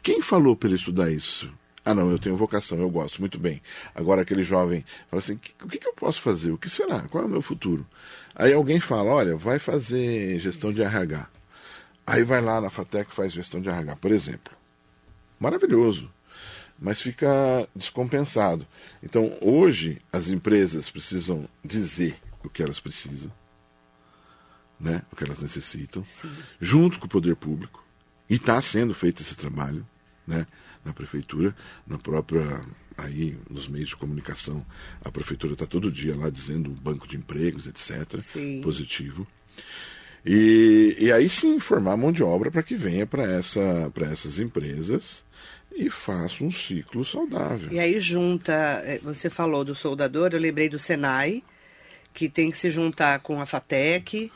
Quem 0.03 0.23
falou 0.23 0.57
para 0.57 0.69
ele 0.69 0.77
estudar 0.77 1.11
isso? 1.11 1.53
Ah, 1.85 1.95
não, 1.95 2.11
eu 2.11 2.19
tenho 2.19 2.37
vocação, 2.37 2.79
eu 2.79 2.91
gosto, 2.91 3.21
muito 3.21 3.39
bem. 3.39 3.63
Agora 3.95 4.23
aquele 4.23 4.43
jovem 4.43 4.85
fala 5.09 5.23
assim: 5.23 5.39
o 5.63 5.69
que, 5.69 5.79
que 5.79 5.87
eu 5.87 5.93
posso 5.93 6.21
fazer? 6.21 6.51
O 6.51 6.59
que 6.59 6.69
será? 6.69 7.03
Qual 7.03 7.23
é 7.23 7.27
o 7.27 7.31
meu 7.31 7.43
futuro? 7.43 7.87
Aí 8.35 8.53
alguém 8.53 8.81
fala: 8.81 9.11
olha, 9.11 9.37
vai 9.37 9.59
fazer 9.59 10.39
gestão 10.41 10.73
de 10.73 10.83
RH. 10.83 11.29
Aí 12.07 12.25
vai 12.25 12.41
lá 12.41 12.61
na 12.61 12.71
FATEC 12.71 13.15
faz 13.15 13.33
gestão 13.33 13.61
de 13.61 13.69
RH, 13.69 13.97
por 13.97 14.11
exemplo. 14.11 14.53
Maravilhoso. 15.39 16.11
Mas 16.79 17.01
fica 17.01 17.69
descompensado. 17.75 18.67
Então, 19.03 19.33
hoje, 19.41 20.01
as 20.13 20.29
empresas 20.29 20.91
precisam 20.91 21.49
dizer 21.65 22.19
o 22.45 22.51
que 22.51 22.63
elas 22.63 22.79
precisam, 22.81 23.33
né? 24.79 25.03
o 25.11 25.17
que 25.17 25.25
elas 25.25 25.39
necessitam, 25.39 26.05
Sim. 26.05 26.31
junto 26.61 26.99
com 26.99 27.07
o 27.07 27.09
poder 27.09 27.35
público. 27.37 27.85
E 28.29 28.35
está 28.35 28.61
sendo 28.61 28.93
feito 28.93 29.23
esse 29.23 29.35
trabalho 29.35 29.87
né? 30.27 30.47
na 30.85 30.93
prefeitura, 30.93 31.57
na 31.87 31.99
própria 31.99 32.63
aí 32.97 33.37
nos 33.51 33.69
meios 33.69 33.91
de 33.91 33.97
comunicação, 33.97 34.65
a 35.05 35.11
prefeitura 35.11 35.53
está 35.53 35.67
todo 35.67 35.93
dia 35.93 36.17
lá 36.17 36.31
dizendo 36.31 36.71
banco 36.71 37.07
de 37.07 37.17
empregos, 37.17 37.67
etc. 37.67 38.21
Sim. 38.21 38.61
Positivo. 38.63 39.27
E, 40.25 40.97
e 40.99 41.13
aí 41.13 41.29
sim 41.29 41.61
formar 41.61 41.97
mão 41.97 42.11
de 42.11 42.23
obra 42.23 42.51
para 42.51 42.63
que 42.63 42.75
venha 42.75 43.07
para 43.07 43.25
essa, 43.25 43.93
essas 44.11 44.39
empresas 44.39 45.25
e 45.77 45.91
faça 45.91 46.43
um 46.43 46.51
ciclo 46.51 47.05
saudável. 47.05 47.71
E 47.71 47.79
aí 47.79 48.01
junta, 48.01 48.53
é, 48.85 48.99
você 49.03 49.29
falou 49.29 49.65
do 49.65 49.75
soldador, 49.75 50.31
eu 50.33 50.41
lembrei 50.41 50.69
do 50.69 50.79
Senai, 50.79 51.43
que 52.15 52.29
tem 52.29 52.51
que 52.51 52.57
se 52.57 52.71
juntar 52.71 53.21
com 53.21 53.41
a 53.41 53.47
FATEC, 53.47 54.33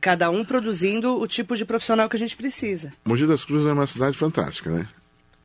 cada 0.00 0.30
um 0.30 0.44
produzindo 0.44 1.20
o 1.20 1.26
tipo 1.28 1.54
de 1.56 1.64
profissional 1.64 2.08
que 2.08 2.16
a 2.16 2.18
gente 2.18 2.36
precisa. 2.36 2.92
Mogi 3.04 3.26
das 3.26 3.44
Cruzes 3.44 3.66
é 3.66 3.72
uma 3.72 3.86
cidade 3.86 4.16
fantástica, 4.16 4.70
né? 4.70 4.88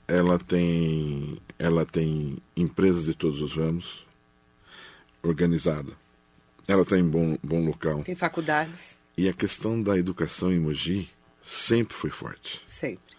Ela 0.08 0.39
tem, 0.39 1.38
ela 1.60 1.86
tem 1.86 2.38
empresas 2.56 3.06
de 3.06 3.13
todos 3.13 3.41
os 3.41 3.56
ramos, 3.56 4.06
organizada. 5.21 5.91
Ela 6.67 6.84
está 6.84 6.97
em 6.97 7.08
bom, 7.08 7.38
bom 7.43 7.65
local. 7.65 8.03
Tem 8.03 8.15
faculdades. 8.15 8.97
E 9.17 9.27
a 9.27 9.34
questão 9.34 9.82
da 9.82 9.97
educação 9.97 10.51
em 10.51 10.60
Mogi 10.60 11.10
sempre 11.41 11.93
foi 11.95 12.10
forte. 12.10 12.62
Sempre. 12.65 13.12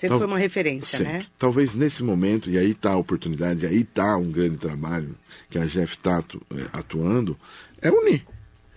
Sempre 0.00 0.08
Tal, 0.08 0.18
foi 0.20 0.26
uma 0.28 0.38
referência, 0.38 0.96
sempre. 0.96 1.12
né? 1.12 1.26
Talvez 1.38 1.74
nesse 1.74 2.02
momento, 2.02 2.48
e 2.48 2.56
aí 2.56 2.70
está 2.70 2.92
a 2.92 2.96
oportunidade, 2.96 3.66
aí 3.66 3.82
está 3.82 4.16
um 4.16 4.32
grande 4.32 4.56
trabalho 4.56 5.14
que 5.50 5.58
a 5.58 5.66
Jeff 5.66 5.94
está 5.94 6.16
atu, 6.16 6.40
é, 6.56 6.70
atuando, 6.72 7.38
é 7.82 7.90
unir. 7.90 8.24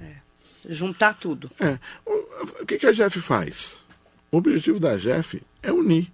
É. 0.02 0.16
Juntar 0.68 1.14
tudo. 1.14 1.50
É. 1.62 1.80
O, 2.06 2.64
o 2.64 2.66
que, 2.66 2.78
que 2.78 2.86
a 2.86 2.92
Jeff 2.92 3.22
faz? 3.22 3.76
O 4.30 4.36
objetivo 4.36 4.82
da 4.82 4.98
Jeff 4.98 5.42
é 5.62 5.72
unir. 5.72 6.12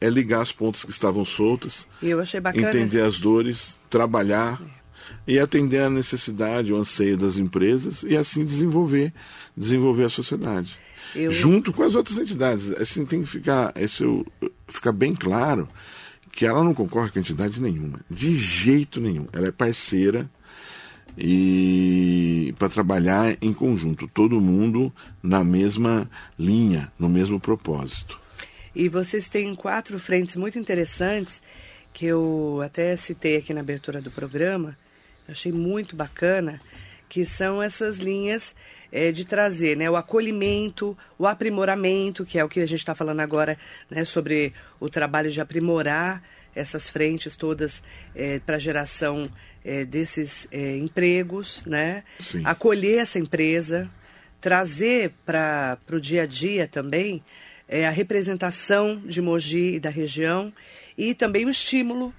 É 0.00 0.10
ligar 0.10 0.42
as 0.42 0.50
pontas 0.50 0.82
que 0.82 0.90
estavam 0.90 1.24
soltas. 1.24 1.86
Eu 2.02 2.18
achei 2.18 2.40
bacana. 2.40 2.70
Entender 2.70 3.02
as 3.02 3.20
dores, 3.20 3.78
trabalhar. 3.88 4.60
É 4.60 4.78
e 5.26 5.38
atender 5.38 5.82
a 5.82 5.90
necessidade, 5.90 6.72
o 6.72 6.76
anseio 6.76 7.16
das 7.16 7.36
empresas 7.36 8.02
e 8.02 8.16
assim 8.16 8.44
desenvolver, 8.44 9.12
desenvolver 9.56 10.04
a 10.04 10.08
sociedade. 10.08 10.76
Eu... 11.14 11.30
Junto 11.30 11.72
com 11.72 11.82
as 11.82 11.94
outras 11.94 12.18
entidades. 12.18 12.70
Assim, 12.72 13.04
tem 13.04 13.22
que 13.22 13.28
ficar, 13.28 13.72
esse, 13.76 14.04
ficar 14.68 14.92
bem 14.92 15.14
claro 15.14 15.68
que 16.32 16.46
ela 16.46 16.62
não 16.62 16.72
concorre 16.72 17.10
com 17.10 17.18
entidade 17.18 17.60
nenhuma, 17.60 18.00
de 18.08 18.36
jeito 18.36 19.00
nenhum. 19.00 19.26
Ela 19.32 19.48
é 19.48 19.52
parceira 19.52 20.30
e 21.16 22.54
para 22.58 22.68
trabalhar 22.68 23.36
em 23.42 23.52
conjunto, 23.52 24.06
todo 24.06 24.40
mundo 24.40 24.92
na 25.20 25.42
mesma 25.42 26.08
linha, 26.38 26.92
no 26.96 27.08
mesmo 27.08 27.40
propósito. 27.40 28.20
E 28.74 28.88
vocês 28.88 29.28
têm 29.28 29.52
quatro 29.54 29.98
frentes 29.98 30.36
muito 30.36 30.58
interessantes 30.58 31.42
que 31.92 32.06
eu 32.06 32.60
até 32.64 32.94
citei 32.94 33.36
aqui 33.36 33.52
na 33.52 33.60
abertura 33.60 34.00
do 34.00 34.10
programa, 34.10 34.78
achei 35.26 35.50
muito 35.50 35.96
bacana, 35.96 36.60
que 37.08 37.24
são 37.24 37.62
essas 37.62 37.98
linhas 37.98 38.54
é, 38.92 39.12
de 39.12 39.24
trazer 39.24 39.76
né, 39.76 39.88
o 39.90 39.96
acolhimento, 39.96 40.96
o 41.18 41.26
aprimoramento, 41.26 42.24
que 42.24 42.38
é 42.38 42.44
o 42.44 42.48
que 42.48 42.60
a 42.60 42.66
gente 42.66 42.78
está 42.78 42.94
falando 42.94 43.20
agora 43.20 43.58
né, 43.90 44.04
sobre 44.04 44.52
o 44.80 44.88
trabalho 44.88 45.30
de 45.30 45.40
aprimorar 45.40 46.22
essas 46.54 46.88
frentes 46.88 47.36
todas 47.36 47.82
é, 48.14 48.40
para 48.40 48.56
a 48.56 48.58
geração 48.60 49.30
é, 49.64 49.84
desses 49.84 50.48
é, 50.50 50.76
empregos, 50.76 51.62
né? 51.66 52.02
acolher 52.44 52.98
essa 52.98 53.18
empresa, 53.18 53.90
trazer 54.40 55.12
para 55.24 55.78
o 55.92 56.00
dia 56.00 56.22
a 56.22 56.26
dia 56.26 56.66
também 56.66 57.22
é, 57.68 57.86
a 57.86 57.90
representação 57.90 58.96
de 59.04 59.20
Mogi 59.20 59.74
e 59.74 59.80
da 59.80 59.90
região 59.90 60.52
e 60.96 61.14
também 61.14 61.44
o 61.44 61.50
estímulo 61.50 62.12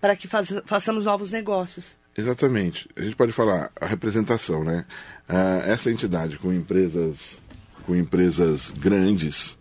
para 0.00 0.16
que 0.16 0.28
faz, 0.28 0.52
façamos 0.64 1.04
novos 1.04 1.30
negócios. 1.32 1.96
Exatamente. 2.16 2.88
A 2.96 3.02
gente 3.02 3.16
pode 3.16 3.32
falar 3.32 3.70
a 3.80 3.86
representação, 3.86 4.62
né? 4.64 4.84
Ah, 5.28 5.62
essa 5.66 5.90
entidade 5.90 6.38
com 6.38 6.52
empresas 6.52 7.40
com 7.82 7.96
empresas 7.96 8.70
grandes, 8.70 9.58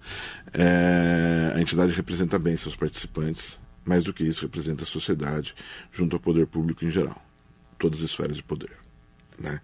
é, 0.53 1.53
a 1.55 1.61
entidade 1.61 1.91
representa 1.93 2.37
bem 2.37 2.55
seus 2.55 2.75
participantes. 2.75 3.59
Mais 3.83 4.03
do 4.03 4.13
que 4.13 4.23
isso, 4.23 4.43
representa 4.43 4.83
a 4.83 4.85
sociedade 4.85 5.55
junto 5.91 6.15
ao 6.15 6.19
poder 6.19 6.45
público 6.45 6.85
em 6.85 6.91
geral, 6.91 7.19
todas 7.79 7.99
as 7.99 8.11
esferas 8.11 8.37
de 8.37 8.43
poder, 8.43 8.73
né? 9.39 9.59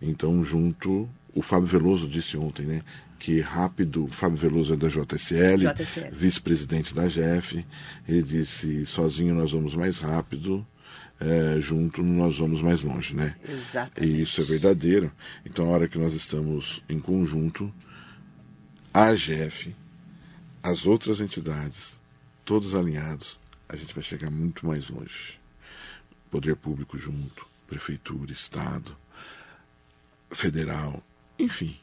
Então, 0.00 0.44
junto, 0.44 1.08
o 1.32 1.42
Fábio 1.42 1.68
Veloso 1.68 2.08
disse 2.08 2.36
ontem, 2.36 2.66
né? 2.66 2.82
que 3.20 3.40
rápido, 3.40 4.08
Fábio 4.08 4.36
Veloso 4.36 4.74
é 4.74 4.76
da 4.76 4.88
JSL, 4.88 5.72
JSL. 5.72 6.10
vice-presidente 6.10 6.92
da 6.92 7.06
GEF, 7.08 7.64
ele 8.08 8.20
disse, 8.20 8.84
sozinho 8.84 9.32
nós 9.32 9.52
vamos 9.52 9.76
mais 9.76 10.00
rápido, 10.00 10.66
é, 11.20 11.60
junto 11.60 12.02
nós 12.02 12.38
vamos 12.38 12.60
mais 12.60 12.82
longe, 12.82 13.14
né? 13.14 13.36
Exatamente. 13.48 14.12
E 14.12 14.22
isso 14.22 14.40
é 14.40 14.44
verdadeiro. 14.44 15.12
Então, 15.44 15.66
a 15.66 15.68
hora 15.68 15.88
que 15.88 15.98
nós 15.98 16.14
estamos 16.14 16.82
em 16.88 16.98
conjunto, 16.98 17.72
a 18.92 19.04
AGF, 19.04 19.74
as 20.62 20.86
outras 20.86 21.20
entidades, 21.20 21.98
todos 22.44 22.74
alinhados, 22.74 23.38
a 23.68 23.76
gente 23.76 23.94
vai 23.94 24.02
chegar 24.02 24.30
muito 24.30 24.66
mais 24.66 24.88
longe. 24.88 25.38
Poder 26.30 26.56
público 26.56 26.98
junto, 26.98 27.46
prefeitura, 27.66 28.32
Estado, 28.32 28.96
federal, 30.30 31.02
enfim, 31.38 31.76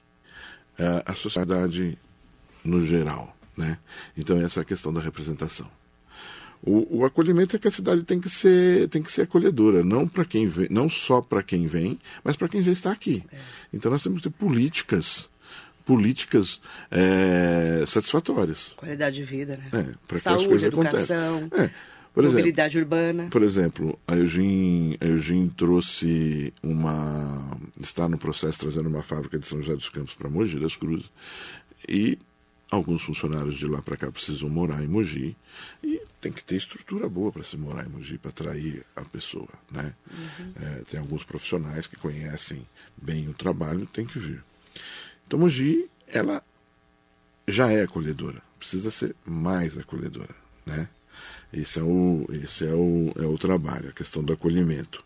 é, 0.78 1.04
a 1.06 1.16
sociedade 1.16 1.98
no 2.64 2.86
geral, 2.86 3.36
né? 3.56 3.78
Então, 4.18 4.40
essa 4.42 4.60
é 4.60 4.64
a 4.64 4.66
questão 4.66 4.92
da 4.92 5.02
representação. 5.02 5.70
O, 6.62 7.00
o, 7.00 7.06
acolhimento 7.06 7.56
é 7.56 7.60
que 7.60 7.68
a 7.68 7.72
cidade 7.72 8.04
tem 8.04 8.20
que 8.20 8.30
ser, 8.30 8.90
tem 8.90 9.02
que 9.02 9.12
ser 9.12 9.22
acolhedora, 9.22 9.82
não 9.82 10.06
para 10.08 10.26
quem 10.26 10.48
vem, 10.48 10.68
não 10.70 10.90
só 10.90 11.22
para 11.22 11.42
quem 11.42 11.68
vem, 11.68 11.98
mas 12.22 12.36
para 12.36 12.50
quem 12.50 12.62
já 12.62 12.72
está 12.72 12.92
aqui. 12.92 13.24
É. 13.32 13.38
Então 13.74 13.90
nós 13.90 14.04
temos 14.04 14.22
que 14.22 14.30
ter 14.30 14.36
políticas, 14.36 15.30
políticas 15.86 16.60
é, 16.92 17.86
satisfatórias. 17.88 18.74
Qualidade 18.76 19.16
de 19.16 19.24
vida, 19.24 19.56
né? 19.56 19.70
É, 19.72 19.96
para 20.06 20.20
que 20.20 20.28
as 20.28 20.48
coisas 20.48 20.64
educação, 20.64 21.50
é, 21.54 21.70
por 22.14 22.24
mobilidade 22.24 22.78
exemplo, 22.78 22.98
urbana. 22.98 23.28
Por 23.30 23.44
exemplo, 23.44 24.00
a 24.06 24.18
Eugene, 24.18 24.98
a 25.00 25.06
Eugene 25.06 25.50
trouxe 25.56 26.54
uma. 26.62 27.58
está 27.80 28.10
no 28.10 28.18
processo 28.18 28.60
trazendo 28.60 28.90
uma 28.90 29.02
fábrica 29.02 29.40
de 29.40 29.48
São 29.48 29.62
José 29.62 29.76
dos 29.76 29.88
Campos 29.88 30.14
para 30.14 30.30
Mogi 30.30 30.60
das 30.60 30.76
Cruzes. 30.76 31.10
E 31.88 32.20
alguns 32.70 33.02
funcionários 33.02 33.56
de 33.56 33.66
lá 33.66 33.82
para 33.82 33.96
cá 33.96 34.12
precisam 34.12 34.50
morar 34.50 34.84
em 34.84 34.88
Mogi 34.88 35.36
e 35.84 36.02
tem 36.22 36.32
que 36.32 36.44
ter 36.44 36.56
estrutura 36.56 37.08
boa 37.08 37.32
para 37.32 37.44
se 37.44 37.56
morar 37.58 37.86
em 37.86 37.90
Mogi 37.90 38.18
para 38.18 38.30
atrair 38.30 38.86
a 38.96 39.04
pessoa, 39.04 39.50
né? 39.72 39.94
Uhum. 40.12 40.54
É, 40.62 40.84
tem 40.90 41.00
alguns 41.00 41.24
profissionais 41.24 41.88
que 41.88 41.96
conhecem 41.96 42.66
bem 42.98 43.28
o 43.30 43.34
trabalho, 43.34 43.86
tem 43.86 44.06
que 44.06 44.20
vir. 44.20 44.44
Então 45.26 45.40
Mogi, 45.40 45.90
ela 46.08 46.44
já 47.48 47.72
é 47.72 47.84
acolhedora, 47.84 48.42
precisa 48.58 48.92
ser 48.92 49.16
mais 49.26 49.78
acolhedora, 49.78 50.36
né? 50.66 50.90
Esse 51.52 51.80
é 51.80 51.84
o, 51.84 52.28
esse 52.44 52.66
é 52.66 52.74
o, 52.74 53.12
é 53.16 53.26
o 53.26 53.38
trabalho, 53.38 53.90
a 53.90 53.94
questão 53.94 54.24
do 54.24 54.34
acolhimento. 54.34 55.04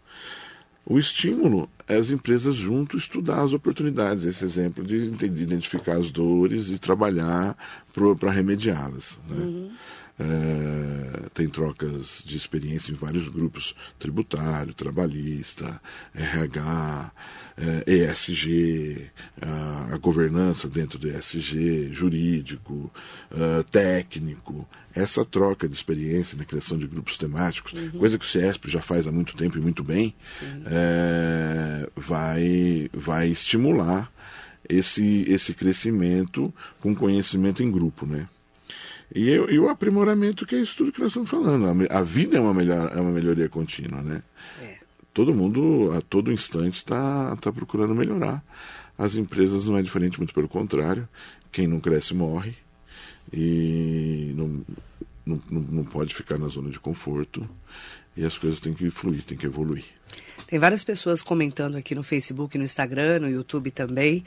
O 0.85 0.99
estímulo 0.99 1.69
é 1.87 1.95
as 1.95 2.09
empresas 2.09 2.55
junto 2.55 2.97
estudar 2.97 3.41
as 3.41 3.53
oportunidades, 3.53 4.25
esse 4.25 4.43
exemplo 4.43 4.83
de, 4.83 4.97
identificar 5.25 5.95
as 5.95 6.11
dores 6.11 6.69
e 6.69 6.77
trabalhar 6.77 7.55
para 8.19 8.31
remediá-las. 8.31 9.19
Né? 9.29 9.37
Uhum. 9.37 9.71
É, 10.19 11.29
tem 11.33 11.47
trocas 11.47 12.21
de 12.23 12.37
experiência 12.37 12.91
em 12.91 12.95
vários 12.95 13.27
grupos 13.27 13.75
tributário, 13.97 14.71
trabalhista, 14.71 15.81
RH, 16.13 17.11
é, 17.57 17.91
ESG, 17.91 19.09
a, 19.41 19.93
a, 19.95 19.97
governança 19.97 20.67
dentro 20.67 20.99
do 20.99 21.07
ESG, 21.07 21.91
jurídico, 21.91 22.91
é, 23.31 23.63
técnico. 23.63 24.67
Essa 24.93 25.25
troca 25.25 25.67
de 25.67 25.73
experiência 25.73 26.37
na 26.37 26.45
criação 26.45 26.77
de 26.77 26.85
grupos 26.85 27.17
temáticos, 27.17 27.73
uhum. 27.73 27.91
coisa 27.97 28.19
que 28.19 28.25
o 28.25 28.27
CIESP 28.27 28.69
já 28.69 28.83
faz 28.83 29.07
há 29.07 29.11
muito 29.11 29.35
tempo 29.35 29.57
e 29.57 29.61
muito 29.61 29.83
bem, 29.83 30.13
vai, 31.95 32.87
vai 32.93 33.29
estimular 33.29 34.13
esse, 34.69 35.25
esse 35.27 35.51
crescimento 35.55 36.53
com 36.79 36.93
conhecimento 36.93 37.63
em 37.63 37.71
grupo, 37.71 38.05
né? 38.05 38.27
E, 39.13 39.29
e, 39.29 39.59
o 39.59 39.69
aprimoramento, 39.69 40.45
que 40.45 40.55
é 40.55 40.59
isso 40.59 40.75
tudo 40.75 40.91
que 40.91 40.99
nós 40.99 41.09
estamos 41.09 41.29
falando. 41.29 41.67
A, 41.67 41.99
a 41.99 42.01
vida 42.01 42.37
é 42.37 42.41
uma, 42.41 42.53
melhor, 42.53 42.91
é 42.95 42.99
uma 42.99 43.11
melhoria 43.11 43.47
contínua, 43.47 44.01
né? 44.01 44.23
É. 44.59 44.77
Todo 45.13 45.33
mundo, 45.33 45.91
a 45.95 46.01
todo 46.01 46.31
instante, 46.31 46.79
está 46.79 47.35
tá 47.35 47.53
procurando 47.53 47.93
melhorar. 47.93 48.43
As 48.97 49.15
empresas 49.15 49.65
não 49.65 49.77
é 49.77 49.83
diferente, 49.83 50.17
muito 50.17 50.33
pelo 50.33 50.47
contrário. 50.47 51.07
Quem 51.51 51.67
não 51.67 51.79
cresce 51.79 52.15
morre. 52.15 52.55
E 53.31 54.33
não, 54.35 54.65
não, 55.23 55.41
não 55.49 55.83
pode 55.83 56.15
ficar 56.15 56.39
na 56.39 56.47
zona 56.47 56.71
de 56.71 56.79
conforto. 56.79 57.47
E 58.17 58.25
as 58.25 58.37
coisas 58.37 58.59
têm 58.59 58.73
que 58.73 58.89
fluir, 58.89 59.23
têm 59.23 59.37
que 59.37 59.45
evoluir. 59.45 59.85
Tem 60.47 60.59
várias 60.59 60.83
pessoas 60.83 61.21
comentando 61.21 61.75
aqui 61.75 61.93
no 61.93 62.03
Facebook, 62.03 62.57
no 62.57 62.63
Instagram, 62.63 63.19
no 63.19 63.29
YouTube 63.29 63.69
também. 63.69 64.23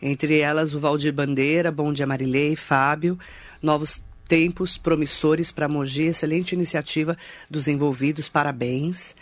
Entre 0.00 0.40
elas 0.40 0.74
o 0.74 0.80
Valdir 0.80 1.12
Bandeira, 1.12 1.72
Bom 1.72 1.92
Dia 1.92 2.06
Marilei, 2.06 2.54
Fábio. 2.54 3.18
Novos 3.62 4.02
tempos 4.28 4.76
promissores 4.76 5.50
para 5.50 5.68
Mogi, 5.68 6.04
excelente 6.04 6.54
iniciativa 6.54 7.16
dos 7.48 7.68
envolvidos, 7.68 8.28
parabéns. 8.28 9.14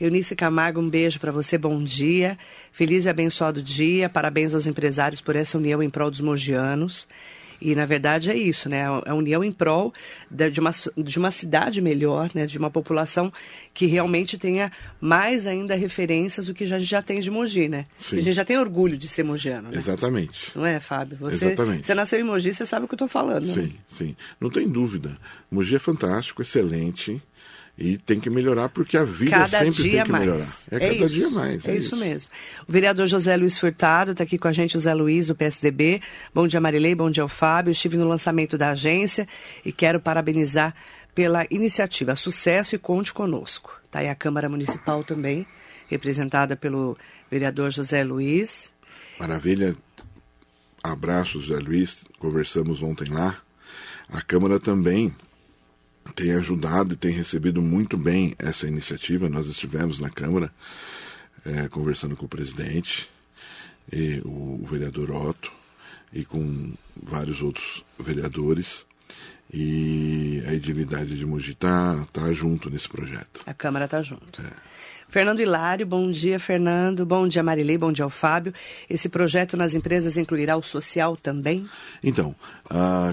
Eunice 0.00 0.34
Camargo, 0.34 0.80
um 0.80 0.88
beijo 0.88 1.20
para 1.20 1.30
você, 1.30 1.56
bom 1.56 1.82
dia. 1.82 2.38
Feliz 2.72 3.04
e 3.04 3.08
abençoado 3.08 3.62
dia. 3.62 4.08
Parabéns 4.08 4.54
aos 4.54 4.66
empresários 4.66 5.20
por 5.20 5.36
essa 5.36 5.58
união 5.58 5.82
em 5.82 5.90
prol 5.90 6.10
dos 6.10 6.20
mogianos. 6.20 7.06
E, 7.64 7.74
na 7.76 7.86
verdade, 7.86 8.30
é 8.30 8.36
isso, 8.36 8.68
né? 8.68 8.84
A 9.06 9.14
união 9.14 9.44
em 9.44 9.52
prol 9.52 9.94
de 10.28 10.58
uma, 10.58 10.70
de 10.96 11.18
uma 11.18 11.30
cidade 11.30 11.80
melhor, 11.80 12.30
né? 12.34 12.44
De 12.44 12.58
uma 12.58 12.70
população 12.70 13.32
que 13.72 13.86
realmente 13.86 14.36
tenha 14.36 14.72
mais 15.00 15.46
ainda 15.46 15.74
referências 15.74 16.46
do 16.46 16.54
que 16.54 16.64
a 16.64 16.66
gente 16.66 16.84
já 16.84 17.00
tem 17.00 17.20
de 17.20 17.30
Mogi, 17.30 17.68
né? 17.68 17.86
Sim. 17.96 18.18
A 18.18 18.20
gente 18.20 18.34
já 18.34 18.44
tem 18.44 18.58
orgulho 18.58 18.96
de 18.96 19.06
ser 19.06 19.22
mogiano, 19.22 19.70
né? 19.70 19.78
Exatamente. 19.78 20.50
Não 20.56 20.66
é, 20.66 20.80
Fábio? 20.80 21.16
Você, 21.18 21.46
Exatamente. 21.46 21.86
Você 21.86 21.94
nasceu 21.94 22.18
em 22.18 22.24
Mogi, 22.24 22.52
você 22.52 22.66
sabe 22.66 22.84
o 22.84 22.88
que 22.88 22.94
eu 22.94 22.96
estou 22.96 23.08
falando. 23.08 23.46
Sim, 23.46 23.62
né? 23.62 23.72
sim. 23.86 24.16
Não 24.40 24.50
tem 24.50 24.68
dúvida. 24.68 25.16
Mogi 25.50 25.76
é 25.76 25.78
fantástico, 25.78 26.42
excelente. 26.42 27.22
E 27.76 27.96
tem 27.96 28.20
que 28.20 28.28
melhorar 28.28 28.68
porque 28.68 28.98
a 28.98 29.04
vida 29.04 29.30
cada 29.30 29.58
sempre 29.58 29.90
tem 29.90 30.04
que 30.04 30.12
mais. 30.12 30.24
melhorar. 30.24 30.58
É, 30.70 30.76
é 30.76 30.78
cada 30.78 30.94
isso. 31.06 31.08
dia 31.08 31.30
mais. 31.30 31.64
É, 31.64 31.70
é 31.70 31.76
isso. 31.76 31.86
isso. 31.86 31.96
mesmo. 31.96 32.30
O 32.68 32.72
vereador 32.72 33.06
José 33.06 33.34
Luiz 33.36 33.58
Furtado 33.58 34.12
está 34.12 34.24
aqui 34.24 34.36
com 34.36 34.46
a 34.46 34.52
gente, 34.52 34.76
o 34.76 34.80
Zé 34.80 34.92
Luiz, 34.92 35.28
do 35.28 35.34
PSDB. 35.34 36.02
Bom 36.34 36.46
dia, 36.46 36.60
Marilei. 36.60 36.94
Bom 36.94 37.10
dia 37.10 37.22
ao 37.22 37.28
Fábio. 37.28 37.72
Estive 37.72 37.96
no 37.96 38.06
lançamento 38.06 38.58
da 38.58 38.70
agência 38.70 39.26
e 39.64 39.72
quero 39.72 39.98
parabenizar 39.98 40.74
pela 41.14 41.46
iniciativa. 41.50 42.14
Sucesso 42.14 42.74
e 42.74 42.78
conte 42.78 43.12
conosco. 43.12 43.80
Está 43.84 44.00
aí 44.00 44.08
a 44.08 44.14
Câmara 44.14 44.48
Municipal 44.50 45.02
também, 45.02 45.46
representada 45.88 46.54
pelo 46.56 46.96
vereador 47.30 47.70
José 47.70 48.04
Luiz. 48.04 48.70
Maravilha. 49.18 49.74
Abraço, 50.82 51.40
José 51.40 51.58
Luiz. 51.58 52.04
Conversamos 52.18 52.82
ontem 52.82 53.08
lá. 53.08 53.38
A 54.10 54.20
Câmara 54.20 54.60
também 54.60 55.14
tem 56.14 56.32
ajudado 56.32 56.94
e 56.94 56.96
tem 56.96 57.12
recebido 57.12 57.62
muito 57.62 57.96
bem 57.96 58.34
essa 58.38 58.66
iniciativa. 58.66 59.28
Nós 59.28 59.46
estivemos 59.46 59.98
na 59.98 60.10
Câmara 60.10 60.52
é, 61.44 61.68
conversando 61.68 62.16
com 62.16 62.26
o 62.26 62.28
presidente, 62.28 63.08
e 63.92 64.20
o, 64.24 64.60
o 64.62 64.66
vereador 64.66 65.10
Otto, 65.10 65.52
e 66.12 66.24
com 66.24 66.72
vários 67.02 67.42
outros 67.42 67.84
vereadores. 67.98 68.84
E 69.52 70.42
a 70.46 70.54
edilidade 70.54 71.16
de 71.16 71.26
Mogi 71.26 71.52
está 71.52 72.06
tá 72.12 72.32
junto 72.32 72.70
nesse 72.70 72.88
projeto. 72.88 73.42
A 73.44 73.52
Câmara 73.52 73.84
está 73.84 74.00
junto. 74.00 74.40
É. 74.40 74.52
Fernando 75.12 75.40
Hilário, 75.40 75.86
bom 75.86 76.10
dia, 76.10 76.40
Fernando. 76.40 77.04
Bom 77.04 77.28
dia, 77.28 77.42
Marilei. 77.42 77.76
Bom 77.76 77.92
dia 77.92 78.02
ao 78.02 78.08
Fábio. 78.08 78.54
Esse 78.88 79.10
projeto 79.10 79.58
nas 79.58 79.74
empresas 79.74 80.16
incluirá 80.16 80.56
o 80.56 80.62
social 80.62 81.18
também? 81.18 81.68
Então, 82.02 82.34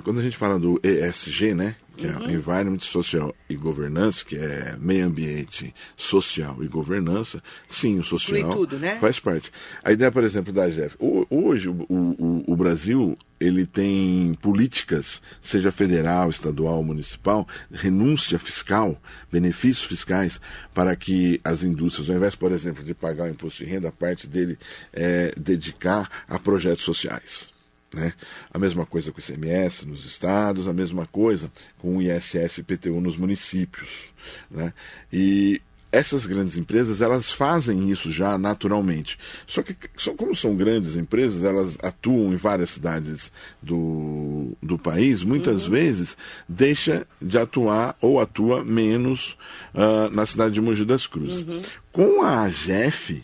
quando 0.06 0.22
a 0.22 0.24
gente 0.24 0.38
fala 0.38 0.58
do 0.58 0.80
ESG, 0.82 1.54
né? 1.54 1.76
que 1.98 2.08
é 2.08 2.12
uhum. 2.12 2.30
Environment 2.30 2.80
Social 2.80 3.36
e 3.50 3.56
Governança, 3.58 4.24
que 4.24 4.38
é 4.38 4.78
meio 4.80 5.08
ambiente 5.08 5.76
social 5.98 6.64
e 6.64 6.68
governança, 6.70 7.44
sim, 7.68 8.00
o 8.00 8.04
social 8.04 8.56
tudo, 8.56 8.80
né? 8.80 8.98
faz 9.02 9.20
parte. 9.20 9.52
A 9.84 9.92
ideia, 9.92 10.10
por 10.10 10.24
exemplo, 10.24 10.54
da 10.54 10.70
GEF. 10.70 10.96
Hoje, 11.30 11.68
o, 11.68 11.86
o, 11.90 12.44
o 12.48 12.56
Brasil 12.56 13.18
ele 13.40 13.66
tem 13.66 14.34
políticas, 14.42 15.22
seja 15.42 15.72
federal, 15.72 16.30
estadual, 16.30 16.84
municipal, 16.84 17.48
renúncia 17.72 18.38
fiscal, 18.38 19.02
benefícios 19.32 19.86
fiscais, 19.86 20.42
para 20.74 20.96
que 20.96 21.40
as 21.44 21.64
indústrias, 21.64 22.10
ao 22.10 22.18
invés, 22.18 22.36
por 22.36 22.52
exemplo, 22.52 22.84
de 22.84 22.94
pagar 22.94 23.26
o 23.26 23.30
imposto 23.30 23.64
de 23.64 23.70
renda, 23.70 23.92
parte 23.92 24.28
dele 24.28 24.58
é 24.92 25.32
dedicar 25.38 26.26
a 26.28 26.38
projetos 26.38 26.84
sociais. 26.84 27.54
Né? 27.94 28.14
A 28.54 28.60
mesma 28.60 28.86
coisa 28.86 29.12
com 29.12 29.20
o 29.20 29.24
ICMS 29.24 29.86
nos 29.88 30.06
estados, 30.06 30.68
a 30.68 30.74
mesma 30.74 31.08
coisa 31.08 31.52
com 31.80 31.98
o 31.98 32.02
ISS 32.02 32.60
e 32.60 32.64
PTU 32.64 33.02
nos 33.02 33.18
municípios. 33.18 34.14
Né? 34.50 34.74
E 35.12 35.62
essas 35.92 36.26
grandes 36.26 36.56
empresas 36.56 37.02
elas 37.02 37.32
fazem 37.32 37.90
isso 37.90 38.12
já 38.12 38.38
naturalmente. 38.38 39.18
Só 39.48 39.64
que, 39.64 39.76
como 40.16 40.36
são 40.36 40.56
grandes 40.56 40.96
empresas, 40.96 41.44
elas 41.44 41.78
atuam 41.82 42.32
em 42.34 42.36
várias 42.36 42.72
cidades 42.72 43.32
do, 43.62 44.56
do 44.62 44.78
país, 44.78 45.24
muitas 45.24 45.66
uhum. 45.66 45.72
vezes 45.72 46.18
deixa 46.48 47.08
de 47.22 47.38
atuar 47.38 47.96
ou 48.02 48.20
atua 48.20 48.64
menos 48.64 49.38
uh, 49.74 50.14
na 50.14 50.26
cidade 50.26 50.54
de 50.54 50.62
Mogi 50.62 50.86
das 50.86 51.08
Cruzes. 51.08 51.44
Uhum. 51.44 51.62
Com 51.92 52.22
a 52.22 52.44
AGEF, 52.44 53.24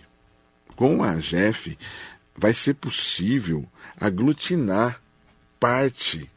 com 0.75 1.03
a 1.03 1.11
AGEF, 1.11 1.77
vai 2.35 2.53
ser 2.53 2.73
possível 2.75 3.65
aglutinar 3.99 5.01
parte 5.59 6.29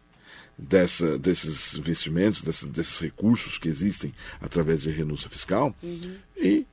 dessa, 0.59 1.18
desses 1.18 1.75
investimentos, 1.75 2.42
desses, 2.42 2.68
desses 2.68 2.99
recursos 2.99 3.59
que 3.59 3.68
existem 3.68 4.12
através 4.40 4.83
de 4.83 4.90
renúncia 4.90 5.31
fiscal 5.31 5.75
uhum. 5.83 6.16
e 6.37 6.66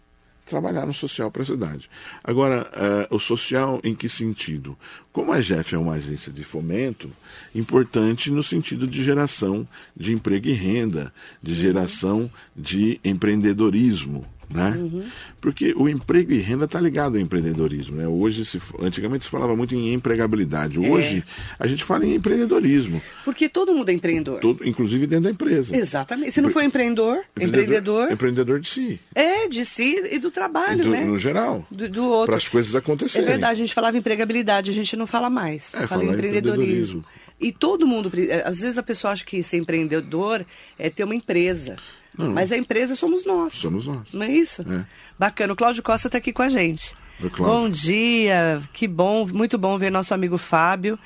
trabalhar 0.46 0.86
no 0.86 0.94
social 0.94 1.32
para 1.32 1.42
a 1.42 1.46
cidade. 1.46 1.90
Agora, 2.24 2.70
uh, 3.12 3.16
o 3.16 3.20
social 3.20 3.80
em 3.84 3.96
que 3.96 4.08
sentido? 4.08 4.78
Como 5.12 5.32
a 5.32 5.42
GEF 5.42 5.74
é 5.74 5.78
uma 5.78 5.94
agência 5.94 6.32
de 6.32 6.44
fomento, 6.44 7.12
importante 7.54 8.30
no 8.30 8.44
sentido 8.44 8.88
de 8.88 9.04
geração 9.04 9.68
de 9.96 10.14
emprego 10.14 10.48
e 10.48 10.54
renda, 10.54 11.14
de 11.42 11.54
uhum. 11.54 11.58
geração 11.58 12.32
de 12.56 13.00
empreendedorismo 13.04 14.26
né? 14.50 14.76
Uhum. 14.78 15.06
Porque 15.42 15.74
o 15.76 15.88
emprego 15.88 16.32
e 16.32 16.40
renda 16.40 16.66
está 16.66 16.80
ligado 16.80 17.16
ao 17.16 17.22
empreendedorismo, 17.22 17.96
né? 17.96 18.08
Hoje, 18.08 18.46
se, 18.46 18.62
antigamente 18.80 19.24
se 19.24 19.30
falava 19.30 19.56
muito 19.56 19.76
em 19.76 19.94
empregabilidade. 19.94 20.84
É. 20.84 20.90
Hoje, 20.90 21.24
é. 21.28 21.56
a 21.60 21.68
gente 21.68 21.84
fala 21.84 22.06
em 22.06 22.16
empreendedorismo. 22.16 23.02
Porque 23.24 23.48
todo 23.50 23.74
mundo 23.74 23.90
é 23.90 23.94
empreendedor. 23.94 24.40
Todo, 24.40 24.68
inclusive 24.68 25.08
dentro 25.08 25.26
da 25.26 25.32
empresa. 25.32 25.76
Exatamente. 25.76 26.32
Se 26.32 26.42
não 26.42 26.50
for 26.50 26.64
empreendedor, 26.64 27.24
empreendedor... 27.40 28.12
Empreendedor 28.12 28.60
de 28.60 28.68
si. 28.68 29.00
É, 29.14 29.48
de 29.48 29.66
si 29.66 30.10
e 30.12 30.20
do 30.20 30.32
trabalho, 30.32 30.84
do, 30.84 30.90
né? 30.92 31.04
No 31.04 31.18
geral. 31.20 31.66
Do, 31.70 31.90
do 31.90 32.06
outro. 32.06 32.28
Para 32.28 32.38
as 32.38 32.48
coisas 32.48 32.76
acontecerem. 32.76 33.28
É 33.28 33.32
verdade, 33.32 33.54
a 33.54 33.66
gente 33.66 33.74
falava 33.74 33.98
empregabilidade, 33.98 34.72
a 34.72 34.74
gente 34.74 34.96
não 34.96 35.08
fala 35.08 35.30
mais. 35.30 35.74
É, 35.74 35.88
fala 35.88 36.04
em 36.04 36.10
empreendedorismo. 36.10 36.64
empreendedorismo. 36.64 37.06
E 37.40 37.52
todo 37.52 37.86
mundo... 37.86 38.12
Às 38.46 38.62
vezes 38.62 38.78
a 38.78 38.84
pessoa 38.84 39.12
acha 39.12 39.26
que 39.26 39.44
ser 39.44 39.58
empreendedor 39.58 40.46
é 40.80 40.90
ter 40.90 41.04
uma 41.04 41.16
empresa. 41.16 41.76
Não. 42.18 42.32
Mas 42.32 42.52
a 42.52 42.58
empresa 42.58 42.96
somos 42.96 43.26
nós. 43.26 43.54
Somos 43.54 43.88
nós. 43.88 44.14
Não 44.14 44.24
é 44.24 44.32
isso? 44.32 44.62
É. 44.62 44.86
Bacana. 45.18 45.54
O 45.54 45.56
Cláudio 45.56 45.84
Costa 45.84 46.08
está 46.08 46.18
aqui 46.18 46.32
com 46.32 46.42
a 46.42 46.50
gente. 46.50 46.96
Bom 47.38 47.70
dia, 47.70 48.62
que 48.74 48.88
bom, 48.88 49.26
muito 49.26 49.58
bom 49.58 49.78
ver 49.78 49.90
nosso 49.90 50.14
amigo 50.14 50.38
Fábio. 50.38 51.00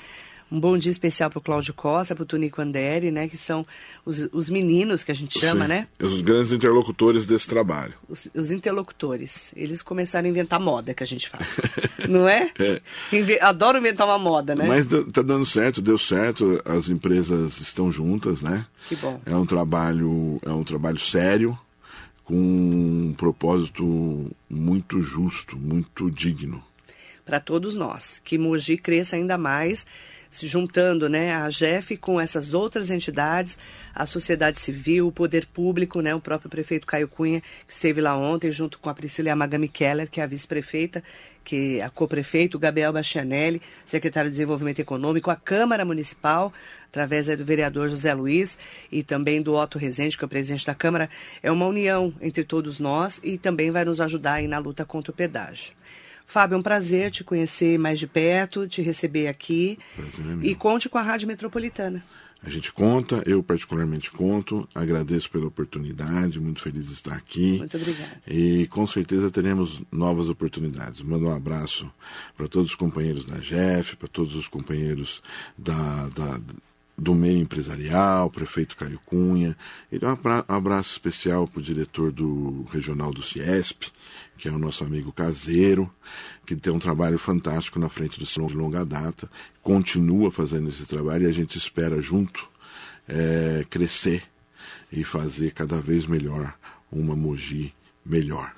Um 0.51 0.59
bom 0.59 0.77
dia 0.77 0.91
especial 0.91 1.29
para 1.29 1.37
o 1.37 1.41
Cláudio 1.41 1.75
Costa, 1.75 2.15
para 2.15 2.23
o 2.23 2.25
Tunico 2.25 2.59
Anderi, 2.59 3.11
né? 3.11 3.27
Que 3.27 3.37
são 3.37 3.63
os, 4.03 4.27
os 4.33 4.49
meninos 4.49 5.03
que 5.03 5.11
a 5.11 5.15
gente 5.15 5.39
chama, 5.39 5.65
Sim, 5.65 5.69
né? 5.69 5.87
Os 5.99 6.21
grandes 6.21 6.51
interlocutores 6.51 7.27
desse 7.27 7.47
trabalho. 7.47 7.93
Os, 8.09 8.27
os, 8.33 8.51
interlocutores. 8.51 9.51
Eles 9.55 9.83
começaram 9.83 10.25
a 10.25 10.29
inventar 10.29 10.59
moda, 10.59 10.93
que 10.93 11.03
a 11.03 11.05
gente 11.05 11.29
fala. 11.29 11.45
Não 12.09 12.27
é? 12.27 12.51
é. 12.57 12.81
Inve 13.13 13.39
Adoro 13.39 13.77
inventar 13.77 14.07
uma 14.07 14.17
moda, 14.17 14.55
né? 14.55 14.65
Mas 14.65 14.87
tá 15.11 15.21
dando 15.21 15.45
certo, 15.45 15.83
deu 15.83 15.99
certo. 15.99 16.59
As 16.65 16.89
empresas 16.89 17.59
estão 17.59 17.91
juntas, 17.91 18.41
né? 18.41 18.65
Que 18.87 18.95
bom. 18.95 19.21
É 19.27 19.35
um 19.35 19.45
trabalho, 19.45 20.39
é 20.43 20.49
um 20.49 20.63
trabalho 20.63 20.99
sério, 20.99 21.57
com 22.23 22.35
um 22.35 23.13
propósito 23.15 24.31
muito 24.49 24.99
justo, 24.99 25.55
muito 25.55 26.09
digno. 26.09 26.63
Para 27.23 27.39
todos 27.39 27.75
nós. 27.75 28.19
Que 28.23 28.39
Mogi 28.39 28.77
cresça 28.77 29.15
ainda 29.15 29.37
mais 29.37 29.85
se 30.29 30.47
juntando 30.47 31.09
né, 31.09 31.33
a 31.33 31.49
GEF 31.49 31.97
com 31.97 32.19
essas 32.19 32.53
outras 32.53 32.89
entidades, 32.91 33.57
a 33.93 34.05
sociedade 34.05 34.59
civil, 34.59 35.07
o 35.07 35.11
poder 35.11 35.45
público, 35.47 36.01
né, 36.01 36.13
o 36.13 36.21
próprio 36.21 36.49
prefeito 36.49 36.85
Caio 36.85 37.07
Cunha, 37.07 37.41
que 37.67 37.73
esteve 37.73 37.99
lá 37.99 38.15
ontem, 38.15 38.51
junto 38.51 38.77
com 38.79 38.89
a 38.89 38.93
Priscila 38.93 39.31
Amagami 39.31 39.67
Keller, 39.67 40.09
que 40.09 40.21
é 40.21 40.23
a 40.23 40.27
vice-prefeita, 40.27 41.03
que 41.43 41.79
é 41.79 41.83
a 41.83 41.89
co-prefeito, 41.89 42.59
Gabriel 42.59 42.93
Bastianelli, 42.93 43.61
secretário 43.85 44.29
de 44.29 44.35
Desenvolvimento 44.35 44.79
Econômico, 44.79 45.31
a 45.31 45.35
Câmara 45.35 45.83
Municipal, 45.83 46.53
através 46.87 47.25
do 47.25 47.43
vereador 47.43 47.89
José 47.89 48.13
Luiz 48.13 48.57
e 48.91 49.01
também 49.01 49.41
do 49.41 49.55
Otto 49.55 49.79
Rezende, 49.79 50.17
que 50.17 50.23
é 50.23 50.27
o 50.27 50.29
presidente 50.29 50.65
da 50.65 50.75
Câmara, 50.75 51.09
é 51.41 51.51
uma 51.51 51.65
união 51.65 52.13
entre 52.21 52.43
todos 52.43 52.79
nós 52.79 53.19
e 53.23 53.37
também 53.37 53.71
vai 53.71 53.83
nos 53.83 53.99
ajudar 53.99 54.41
na 54.43 54.59
luta 54.59 54.85
contra 54.85 55.11
o 55.11 55.15
pedágio. 55.15 55.73
Fábio, 56.29 56.53
é 56.53 56.57
um 56.59 56.61
prazer 56.61 57.09
te 57.09 57.23
conhecer 57.23 57.79
mais 57.79 57.97
de 57.97 58.05
perto, 58.05 58.67
te 58.67 58.83
receber 58.83 59.27
aqui. 59.27 59.79
Prazer 59.95 60.25
é 60.43 60.45
e 60.45 60.53
conte 60.53 60.87
com 60.87 60.99
a 60.99 61.01
Rádio 61.01 61.27
Metropolitana. 61.27 62.03
A 62.43 62.49
gente 62.51 62.71
conta, 62.71 63.23
eu 63.25 63.41
particularmente 63.41 64.11
conto, 64.11 64.69
agradeço 64.75 65.29
pela 65.31 65.47
oportunidade, 65.47 66.39
muito 66.39 66.61
feliz 66.61 66.85
de 66.85 66.93
estar 66.93 67.15
aqui. 67.15 67.57
Muito 67.57 67.75
obrigada. 67.75 68.21
E 68.27 68.67
com 68.67 68.85
certeza 68.85 69.31
teremos 69.31 69.81
novas 69.91 70.29
oportunidades. 70.29 71.01
Mando 71.01 71.27
um 71.27 71.35
abraço 71.35 71.91
para 72.37 72.47
todos 72.47 72.69
os 72.69 72.75
companheiros 72.75 73.25
da 73.25 73.39
GEF, 73.39 73.95
para 73.95 74.07
todos 74.07 74.35
os 74.35 74.47
companheiros 74.47 75.23
da, 75.57 76.09
da 76.09 76.39
do 76.99 77.15
meio 77.15 77.39
empresarial, 77.39 78.29
prefeito 78.29 78.75
Caio 78.75 78.99
Cunha, 79.05 79.55
e 79.91 79.97
um 79.97 80.53
abraço 80.53 80.91
especial 80.91 81.47
para 81.47 81.59
o 81.59 81.63
diretor 81.63 82.11
do 82.11 82.65
regional 82.71 83.11
do 83.11 83.21
Ciesp, 83.21 83.89
que 84.39 84.47
é 84.47 84.51
o 84.51 84.57
nosso 84.57 84.85
amigo 84.85 85.11
caseiro, 85.11 85.91
que 86.45 86.55
tem 86.55 86.71
um 86.71 86.79
trabalho 86.79 87.19
fantástico 87.19 87.77
na 87.77 87.89
frente 87.89 88.17
do 88.17 88.25
Salão 88.25 88.49
de 88.49 88.55
longa 88.55 88.85
data, 88.85 89.29
continua 89.61 90.31
fazendo 90.31 90.69
esse 90.69 90.85
trabalho 90.85 91.25
e 91.25 91.27
a 91.27 91.31
gente 91.31 91.57
espera 91.57 92.01
junto 92.01 92.49
é, 93.07 93.65
crescer 93.69 94.23
e 94.91 95.03
fazer 95.03 95.51
cada 95.51 95.81
vez 95.81 96.05
melhor 96.05 96.55
uma 96.89 97.15
Mogi 97.15 97.73
melhor. 98.05 98.55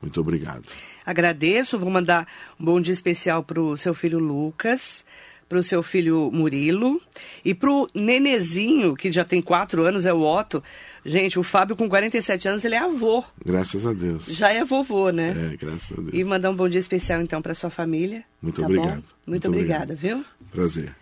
Muito 0.00 0.20
obrigado. 0.20 0.64
Agradeço, 1.04 1.78
vou 1.78 1.90
mandar 1.90 2.26
um 2.58 2.64
bom 2.64 2.80
dia 2.80 2.94
especial 2.94 3.42
para 3.42 3.60
o 3.60 3.76
seu 3.76 3.92
filho 3.92 4.18
Lucas, 4.18 5.04
para 5.48 5.58
o 5.58 5.62
seu 5.62 5.82
filho 5.82 6.30
Murilo 6.32 7.00
e 7.44 7.54
para 7.54 7.70
o 7.70 7.88
nenezinho, 7.94 8.94
que 8.94 9.10
já 9.10 9.24
tem 9.24 9.40
quatro 9.40 9.84
anos, 9.84 10.04
é 10.04 10.12
o 10.12 10.20
Otto. 10.20 10.62
Gente, 11.04 11.38
o 11.38 11.42
Fábio 11.42 11.74
com 11.74 11.88
47 11.88 12.48
anos, 12.48 12.64
ele 12.64 12.74
é 12.74 12.78
avô. 12.78 13.24
Graças 13.44 13.86
a 13.86 13.92
Deus. 13.92 14.26
Já 14.26 14.52
é 14.52 14.62
vovô, 14.64 15.10
né? 15.10 15.52
É, 15.52 15.56
graças 15.56 15.92
a 15.98 16.02
Deus. 16.02 16.12
E 16.12 16.22
mandar 16.22 16.50
um 16.50 16.56
bom 16.56 16.68
dia 16.68 16.78
especial, 16.78 17.20
então, 17.22 17.40
para 17.40 17.54
sua 17.54 17.70
família. 17.70 18.22
Muito 18.42 18.60
tá 18.60 18.66
obrigado. 18.66 18.94
Muito, 18.94 19.14
Muito 19.26 19.48
obrigada, 19.48 19.94
obrigado. 19.94 20.18
viu? 20.18 20.24
Prazer. 20.52 20.94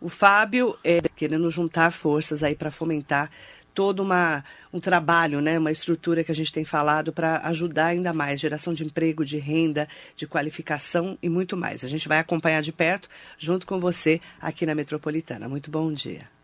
O 0.00 0.08
Fábio 0.08 0.76
é 0.82 1.00
querendo 1.14 1.48
juntar 1.50 1.92
forças 1.92 2.42
aí 2.42 2.54
para 2.54 2.70
fomentar 2.70 3.30
todo 3.74 4.00
uma, 4.00 4.44
um 4.72 4.80
trabalho, 4.80 5.40
né, 5.40 5.58
uma 5.58 5.70
estrutura 5.70 6.24
que 6.24 6.32
a 6.32 6.34
gente 6.34 6.52
tem 6.52 6.64
falado 6.64 7.12
para 7.12 7.38
ajudar 7.48 7.86
ainda 7.86 8.12
mais, 8.12 8.40
geração 8.40 8.74
de 8.74 8.84
emprego, 8.84 9.24
de 9.24 9.38
renda, 9.38 9.88
de 10.16 10.26
qualificação 10.26 11.18
e 11.22 11.28
muito 11.28 11.56
mais. 11.56 11.84
A 11.84 11.88
gente 11.88 12.08
vai 12.08 12.18
acompanhar 12.18 12.62
de 12.62 12.72
perto 12.72 13.08
junto 13.38 13.66
com 13.66 13.78
você 13.78 14.20
aqui 14.40 14.66
na 14.66 14.74
Metropolitana. 14.74 15.48
Muito 15.48 15.70
bom 15.70 15.92
dia. 15.92 16.41